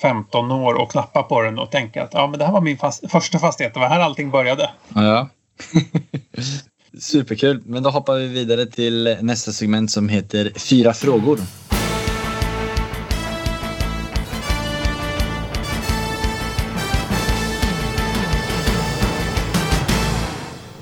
[0.00, 2.78] 15 år och klappa på den och tänka att ja, men det här var min
[2.78, 4.70] fast, första fastighet, det var här allting började.
[4.94, 5.28] Ja.
[6.98, 7.62] Superkul.
[7.64, 11.38] Men då hoppar vi vidare till nästa segment som heter Fyra frågor.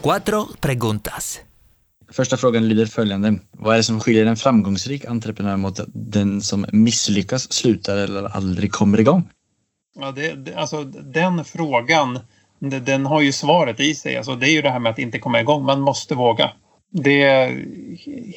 [0.02, 1.40] Cuatro preguntas.
[2.12, 3.38] Första frågan lyder följande.
[3.50, 8.72] Vad är det som skiljer en framgångsrik entreprenör mot den som misslyckas, slutar eller aldrig
[8.72, 9.28] kommer igång?
[10.00, 12.18] Ja, det, det, alltså, den frågan,
[12.62, 14.16] den har ju svaret i sig.
[14.16, 15.64] Alltså, det är ju det här med att inte komma igång.
[15.64, 16.50] Man måste våga.
[16.90, 17.64] Det är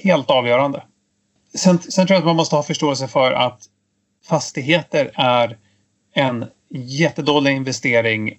[0.03, 0.84] helt avgörande.
[1.55, 3.61] Sen, sen tror jag att man måste ha förståelse för att
[4.28, 5.57] fastigheter är
[6.13, 8.34] en jättedålig investering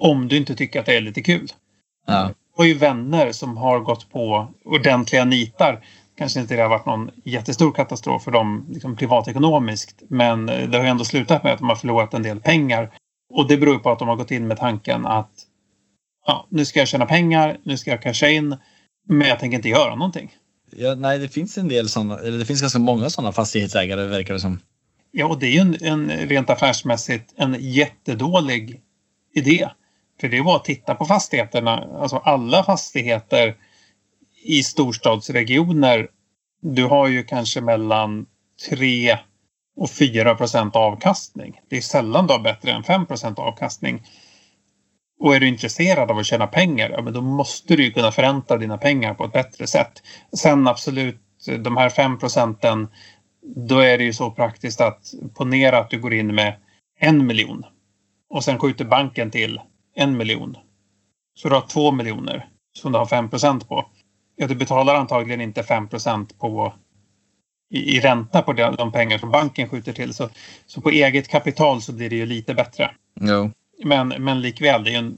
[0.00, 1.48] om du inte tycker att det är lite kul.
[2.06, 2.30] Ja.
[2.58, 5.84] Jag har ju vänner som har gått på ordentliga nitar.
[6.18, 10.02] Kanske inte det har varit någon jättestor katastrof för dem liksom privatekonomiskt.
[10.08, 12.90] Men det har ju ändå slutat med att de har förlorat en del pengar.
[13.30, 15.30] Och det beror på att de har gått in med tanken att
[16.26, 18.56] ja, nu ska jag tjäna pengar, nu ska jag casha in.
[19.08, 20.36] Men jag tänker inte göra någonting.
[20.70, 24.34] Ja, nej, det finns en del sådana, eller det finns ganska många sådana fastighetsägare verkar
[24.34, 24.60] det som.
[25.10, 28.80] Ja, och det är ju en, en rent affärsmässigt en jättedålig
[29.34, 29.68] idé.
[30.20, 33.56] För det var att titta på fastigheterna, alltså alla fastigheter
[34.44, 36.08] i storstadsregioner.
[36.60, 38.26] Du har ju kanske mellan
[38.68, 39.18] tre
[39.78, 41.60] och 4% avkastning.
[41.68, 44.02] Det är sällan du har bättre än 5% avkastning.
[45.20, 48.56] Och är du intresserad av att tjäna pengar, ja, men då måste du kunna förränta
[48.56, 50.02] dina pengar på ett bättre sätt.
[50.36, 51.20] Sen absolut,
[51.58, 52.88] de här 5 procenten,
[53.56, 56.56] då är det ju så praktiskt att ponera att du går in med
[57.00, 57.64] en miljon
[58.30, 59.60] och sen skjuter banken till
[59.94, 60.56] en miljon.
[61.34, 63.86] Så du har två miljoner som du har 5% på.
[64.36, 66.72] Ja, du betalar antagligen inte 5% på
[67.70, 70.14] i, i ränta på de, de pengar som banken skjuter till.
[70.14, 70.28] Så,
[70.66, 72.90] så på eget kapital så blir det ju lite bättre.
[73.20, 73.50] Jo.
[73.84, 75.16] Men, men likväl, det är en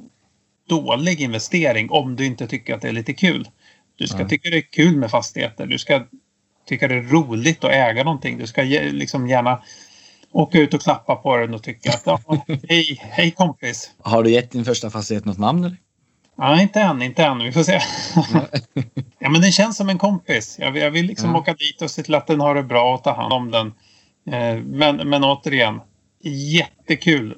[0.69, 3.49] dålig investering om du inte tycker att det är lite kul.
[3.97, 4.29] Du ska Ja.
[4.29, 5.67] tycka det är kul med fastigheter.
[5.67, 6.07] Du ska
[6.69, 8.39] tycka det är roligt att äga någonting.
[8.39, 9.63] Du ska liksom gärna
[10.33, 12.21] åka ut och klappa på den och tycka att ja,
[12.69, 13.91] hej, hej kompis.
[14.03, 15.77] Har du gett din första fastighet något namn eller?
[16.41, 17.39] Ja, inte än, inte än.
[17.39, 17.73] Vi får se.
[19.19, 20.57] ja, men den känns som en kompis.
[20.59, 21.39] Jag vill, jag vill liksom Ja.
[21.39, 23.67] åka dit och se till att den har det bra och ta hand om den.
[24.35, 25.81] Eh, Men, men återigen,
[26.55, 27.35] jättekul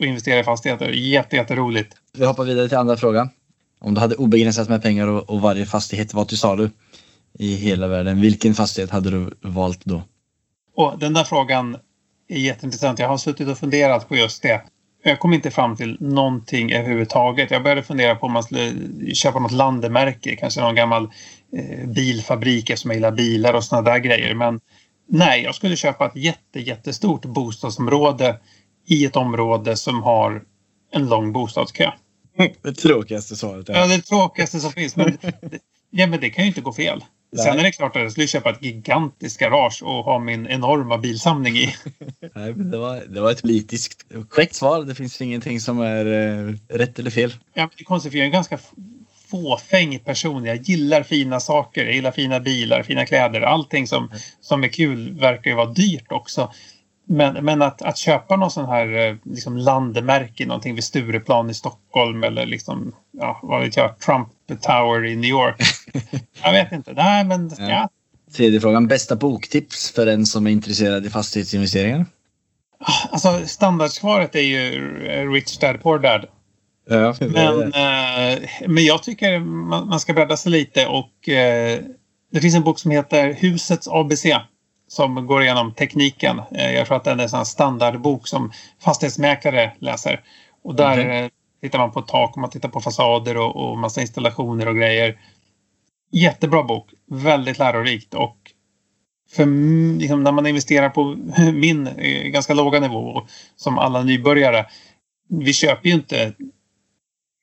[0.00, 0.88] att investera i fastigheter.
[0.88, 1.96] Jätte, jätteroligt.
[2.18, 3.28] Vi hoppar vidare till andra frågan.
[3.80, 6.70] Om du hade obegränsat med pengar och, och varje fastighet, vad du sa du?
[7.38, 10.02] I hela världen, vilken fastighet hade du valt då?
[10.76, 11.76] Och den där frågan
[12.28, 12.98] är jätteintressant.
[12.98, 14.62] Jag har suttit och funderat på just det.
[15.08, 17.50] Jag kom inte fram till någonting överhuvudtaget.
[17.50, 18.72] Jag började fundera på om man skulle
[19.14, 20.36] köpa något landemärke.
[20.36, 21.10] Kanske någon gammal
[21.56, 24.34] eh, bilfabrik eftersom jag gillar bilar och sådana där grejer.
[24.34, 24.60] Men
[25.08, 28.38] nej, jag skulle köpa ett jätte, jättestort bostadsområde
[28.86, 30.42] i ett område som har
[30.92, 31.90] en lång bostadskö.
[32.62, 33.68] Det tråkigaste svaret.
[33.68, 34.96] Ja, det tråkigaste som finns.
[34.96, 35.18] Men
[35.90, 37.04] ja, men det kan ju inte gå fel.
[37.36, 37.58] Sen Nej.
[37.58, 41.56] är det klart att jag skulle köpa ett gigantiskt garage och ha min enorma bilsamling
[41.56, 41.74] i.
[42.34, 44.82] Nej, det, var, det var ett politiskt korrekt svar.
[44.82, 47.34] Det finns ingenting som är eh, rätt eller fel.
[47.54, 48.58] Ja, det är konstigt för jag är en ganska
[49.30, 50.44] fåfäng person.
[50.44, 51.84] Jag gillar fina saker.
[51.84, 53.40] Jag gillar fina bilar, fina kläder.
[53.40, 54.10] Allting som,
[54.40, 56.52] som är kul verkar ju vara dyrt också.
[57.08, 61.54] Men, men att, att köpa någon sån här eh, liksom landemärke, någonting vid Stureplan i
[61.54, 64.28] Stockholm eller liksom, ja, vad vet jag, Trump
[64.62, 65.56] Tower i New York.
[66.42, 66.92] jag vet inte.
[66.92, 67.68] Nej, men Ja.
[67.68, 67.88] ja.
[68.36, 68.88] Tredje frågan.
[68.88, 72.06] Bästa boktips för en som är intresserad i fastighetsinvesteringar?
[73.10, 74.70] Alltså standardsvaret är ju
[75.32, 76.26] Rich Dad Poor Dad.
[76.88, 81.80] Ja, Men, eh, men jag tycker man, man ska bredda sig lite och eh,
[82.32, 84.24] det finns en bok som heter Husets ABC
[84.88, 86.40] som går igenom tekniken.
[86.54, 90.20] Eh, jag tror att den är en standardbok som fastighetsmäklare läser.
[90.64, 91.30] Och där Okej
[91.60, 95.18] tittar man på tak och man tittar på fasader och, och massa installationer och grejer.
[96.12, 96.90] Jättebra bok.
[97.06, 98.36] Väldigt lärorikt och
[99.30, 99.46] för
[99.98, 101.04] liksom, när man investerar på
[101.52, 103.26] min eh, ganska låga nivå
[103.56, 104.66] som alla nybörjare.
[105.28, 106.32] Vi köper ju inte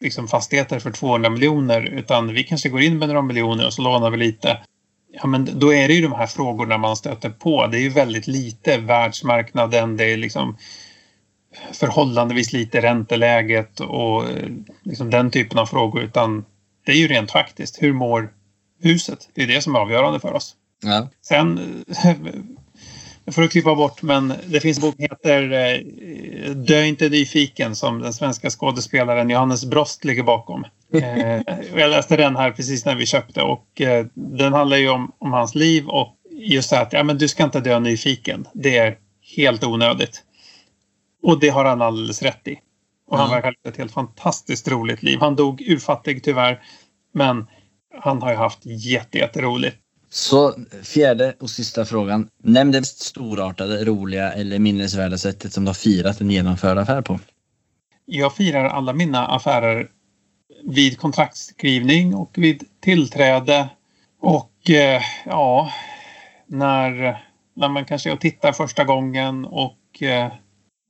[0.03, 3.81] liksom fastigheter för 200 miljoner utan vi kanske går in med några miljoner och så
[3.81, 4.57] lånar vi lite.
[5.13, 7.67] Ja, men då är det ju de här frågorna man stöter på.
[7.67, 9.97] Det är ju väldigt lite världsmarknaden.
[9.97, 10.57] Det är liksom
[11.71, 14.49] förhållandevis lite ränteläget och eh,
[14.83, 16.03] liksom den typen av frågor.
[16.03, 16.45] Utan
[16.85, 17.81] det är ju rent faktiskt.
[17.81, 18.29] Hur mår
[18.81, 19.29] huset?
[19.33, 20.55] Det är det som är avgörande för oss.
[20.83, 21.09] Ja.
[21.21, 21.59] Sen
[23.25, 27.75] jag får klippa bort, men det finns en bok som heter eh, Dö inte nyfiken
[27.75, 30.65] som den svenska skådespelaren Johannes Brost ligger bakom.
[30.93, 31.41] Eh,
[31.75, 35.33] jag läste den här precis när vi köpte och eh, den handlar ju om, om
[35.33, 38.47] hans liv och just att ja, men du ska inte dö nyfiken.
[38.53, 38.97] Det är
[39.35, 40.23] helt onödigt.
[41.23, 42.59] Och det har han alldeles rätt i.
[43.07, 45.19] Och han verkar ha ett helt fantastiskt roligt liv.
[45.19, 46.63] Han dog urfattig tyvärr,
[47.13, 47.45] men
[48.01, 49.77] han har ju haft jätte, jätteroligt.
[50.09, 50.53] Så
[50.83, 52.29] fjärde och sista frågan.
[52.43, 57.01] Nämn det mest storartade, roliga eller minnesvärda sättet som du har firat en genomförd affär
[57.01, 57.19] på.
[58.05, 59.89] Jag firar alla mina affärer
[60.63, 63.69] vid kontraktskrivning och vid tillträde.
[64.21, 65.71] Och eh, ja,
[66.47, 67.23] när,
[67.55, 70.31] när man kanske är och tittar första gången och eh,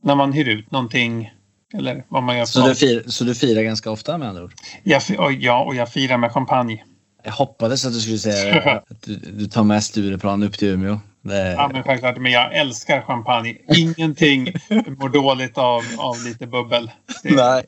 [0.03, 1.31] när man hyr ut någonting.
[1.77, 2.45] Eller vad man gör.
[2.45, 4.53] Så du, fir, så du firar ganska ofta med andra ord?
[4.83, 5.01] jag,
[5.39, 6.83] ja, och jag firar med champagne.
[7.23, 10.99] Jag hoppades att du skulle säga att du, du tar med Stureplan upp till Umeå.
[11.21, 12.17] Det, Ja, men självklart.
[12.17, 13.55] Men jag älskar champagne.
[13.77, 14.53] Ingenting
[14.99, 16.91] mår dåligt av, av lite bubbel.
[17.23, 17.63] Det- Nej,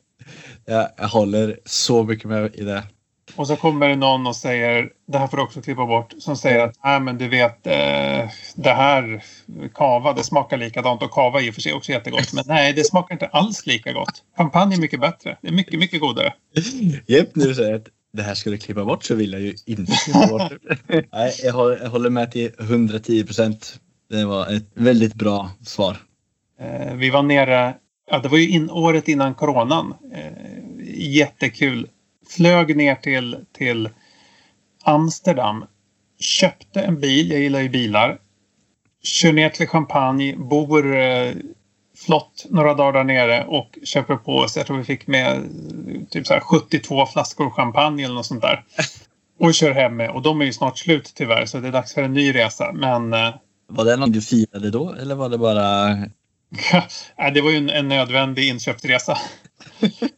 [0.66, 2.82] jag, jag håller så mycket med i det.
[3.34, 6.36] Och så kommer det någon och säger, det här får du också klippa bort, som
[6.36, 9.22] säger att Nej, men du vet eh, det här
[9.74, 12.32] kava, det smakar likadant och kava i och för sig också jättegott.
[12.32, 14.22] Men nej, det smakar inte alls lika gott.
[14.36, 15.36] Champagne är mycket bättre.
[15.42, 16.32] Det är mycket, mycket godare.
[17.06, 19.54] Jepp, när du säger att det här ska du klippa bort så vill jag ju
[19.66, 20.52] inte klippa bort
[20.86, 21.04] det.
[21.12, 23.80] Nej, jag håller, jag håller med till 110 procent.
[24.10, 25.96] Det var ett väldigt bra svar.
[26.60, 27.74] Eh, vi var nere,
[28.10, 29.94] ja det var ju in, året innan coronan.
[30.12, 30.32] Eh,
[30.94, 31.88] jättekul.
[32.28, 33.88] Flög ner till, till
[34.84, 35.64] Amsterdam.
[36.18, 38.18] Köpte en bil, jag gillar ju bilar.
[39.02, 41.32] kör ner till Champagne, bor eh,
[41.96, 45.42] flott några dagar där nere och köper på oss, jag tror vi fick med
[46.10, 48.64] typ så här 72 flaskor champagne eller något sånt där.
[49.40, 50.10] Och kör hem med.
[50.10, 52.72] Och de är ju snart slut tyvärr så det är dags för en ny resa.
[52.72, 53.34] Men eh,
[53.66, 55.86] Var det något du firade då eller var det bara...
[57.34, 59.18] Det var ju en, en nödvändig inköpsresa.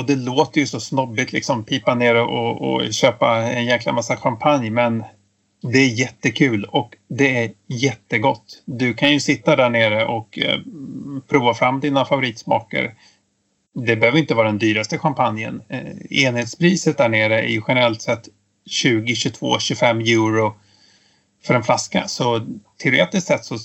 [0.00, 4.16] och det låter ju så snobbigt liksom pipa ner och, och köpa en jäkla massa
[4.16, 5.04] champagne men
[5.62, 8.62] det är jättekul och det är jättegott.
[8.64, 10.60] Du kan ju sitta där nere och eh,
[11.28, 12.94] prova fram dina favoritsmaker.
[13.74, 15.62] Det behöver inte vara den dyraste champagnen.
[15.68, 18.28] Eh, enhetspriset där nere är ju generellt sett
[18.70, 20.54] 20, 22, 25 euro
[21.44, 22.08] för en flaska.
[22.08, 22.46] Så
[22.82, 23.58] teoretiskt sett så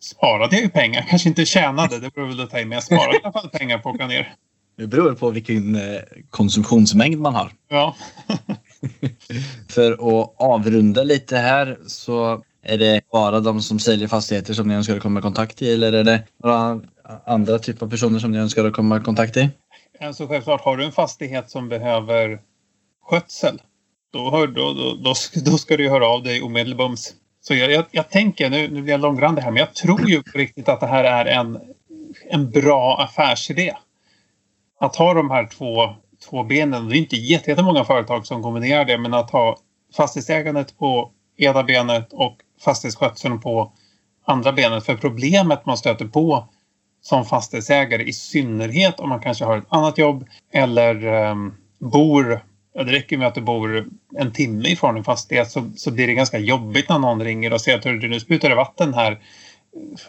[0.00, 1.06] sparade jag ju pengar.
[1.08, 3.48] Kanske inte tjänade, det beror väl att ta i, men jag sparade i alla fall
[3.48, 4.34] pengar på att åka ner.
[4.76, 6.00] Det beror på vilken eh,
[6.30, 7.52] konsumtionsmängd man har.
[7.68, 7.96] Ja.
[9.68, 14.74] För att avrunda lite här så är det bara de som säljer fastigheter som ni
[14.74, 16.80] önskar komma i kontakt i eller är det några
[17.26, 19.50] andra typer av personer som ni önskar komma i kontakt i?
[20.00, 22.40] Alltså självklart, har du en fastighet som behöver
[23.02, 23.62] skötsel
[24.12, 25.14] då, hör, då, då, då,
[25.44, 27.14] då ska du höra av dig omedelbums.
[27.40, 30.22] Så jag, jag, jag tänker, nu, nu blir jag långrandig här, men jag tror ju
[30.22, 31.58] på riktigt att det här är en,
[32.30, 33.74] en bra affärsidé.
[34.82, 35.94] Att ha de här två,
[36.28, 39.56] två benen, det är inte jättemånga företag som kombinerar det, men att ha
[39.96, 43.72] fastighetsägandet på ena benet och fastighetsskötseln på
[44.24, 44.84] andra benet.
[44.84, 46.48] För problemet man stöter på
[47.02, 52.40] som fastighetsägare, i synnerhet om man kanske har ett annat jobb eller um, bor
[52.74, 56.06] Ja, det räcker med att du bor en timme ifrån en fastighet så, så blir
[56.06, 59.20] det ganska jobbigt när någon ringer och säger att du nu sprutar det vatten här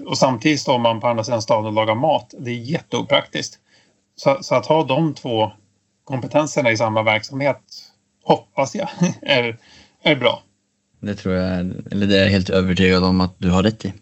[0.05, 2.33] och samtidigt står man på andra sidan staden och lagar mat.
[2.39, 3.59] Det är jätteopraktiskt.
[4.15, 5.51] Så, så att ha de två
[6.03, 7.61] kompetenserna i samma verksamhet
[8.23, 8.87] hoppas jag
[9.21, 9.57] är,
[10.03, 10.43] är bra.
[10.99, 11.59] Det tror jag,
[11.91, 13.93] eller det är jag helt övertygad om att du har rätt i.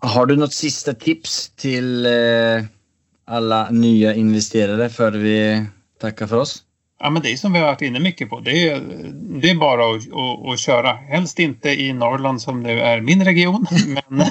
[0.00, 2.12] Har du något sista tips till eh,
[3.26, 5.66] alla nya investerare före vi
[6.00, 6.64] tackar för oss?
[7.00, 8.40] Ja, men det är som vi har varit inne mycket på.
[8.40, 8.80] Det är,
[9.40, 10.92] det är bara att, att, att köra.
[10.92, 13.66] Helst inte i Norrland som nu är min region.
[14.08, 14.26] Men,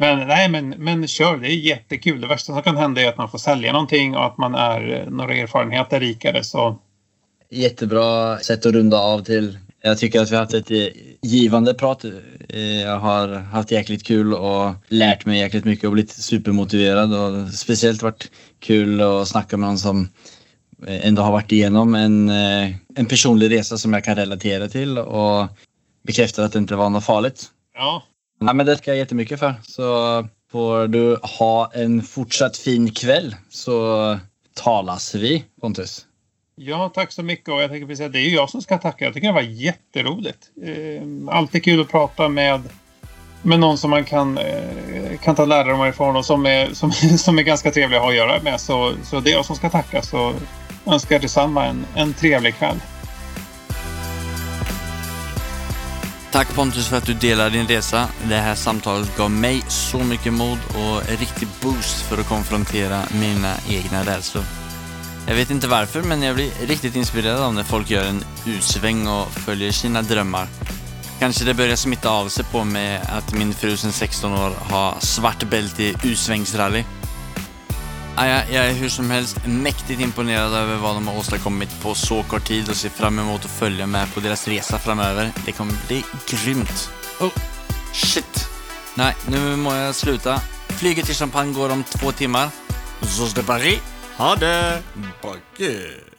[0.00, 1.36] men, nej, men, men kör.
[1.36, 2.20] Det är jättekul.
[2.20, 5.06] Det värsta som kan hända är att man får sälja någonting och att man är
[5.10, 6.44] några erfarenheter rikare.
[6.44, 6.78] Så...
[7.50, 9.58] Jättebra sätt att runda av till.
[9.82, 12.04] Jag tycker att vi har haft ett givande prat.
[12.84, 18.02] Jag har haft jäkligt kul och lärt mig jäkligt mycket och blivit supermotiverad och speciellt
[18.02, 18.30] varit
[18.60, 20.08] kul att snacka med någon som
[20.86, 24.98] Eh, ändå har varit igenom en, eh, en personlig resa som jag kan relatera till
[24.98, 25.48] och
[26.02, 27.46] bekräftar att det inte var något farligt.
[27.74, 28.02] Ja.
[28.40, 29.54] Nej, men det ska jag jättemycket för.
[29.62, 34.18] Så får du ha en fortsatt fin kväll så
[34.54, 36.06] talas vi Pontus.
[36.56, 37.48] Ja, tack så mycket.
[37.48, 39.04] Och jag tänker precis att det är jag som ska tacka.
[39.04, 40.38] Jag tycker det var jätteroligt.
[40.62, 42.62] Eh, alltid kul att prata med,
[43.42, 47.38] med någon som man kan, eh, kan ta lärdom ifrån och som är, som, som
[47.38, 48.60] är ganska trevlig att ha att göra med.
[48.60, 50.02] Så, så det är jag som ska tacka.
[50.02, 50.34] Så
[50.86, 52.76] önskar jag detsamma en, en trevlig kväll.
[56.32, 58.08] Tack Pontus för att du delade din resa.
[58.28, 63.02] Det här samtalet gav mig så mycket mod och en riktig boost för att konfrontera
[63.20, 64.44] mina egna rädslor.
[65.26, 69.08] Jag vet inte varför, men jag blir riktigt inspirerad av när folk gör en U-sväng
[69.08, 70.46] och följer sina drömmar.
[71.18, 74.94] Kanske det börjar smitta av sig på mig att min fru sedan 16 år har
[75.00, 76.84] svart bälte i U-svängsrally.
[78.16, 82.22] Ja, jag är hur som helst mäktigt imponerad över vad de har åstadkommit på så
[82.22, 85.32] kort tid och ser fram emot att följa med på deras resa framöver.
[85.46, 86.90] Det kommer bli grymt.
[87.20, 87.32] Oh,
[87.92, 88.48] shit.
[88.94, 90.40] Nej, nu må jag sluta.
[90.68, 92.48] Flyget till Champagne går om två timmar.
[93.02, 93.80] Zos de Paris.
[94.16, 94.82] Ha det!
[95.22, 96.09] Backe.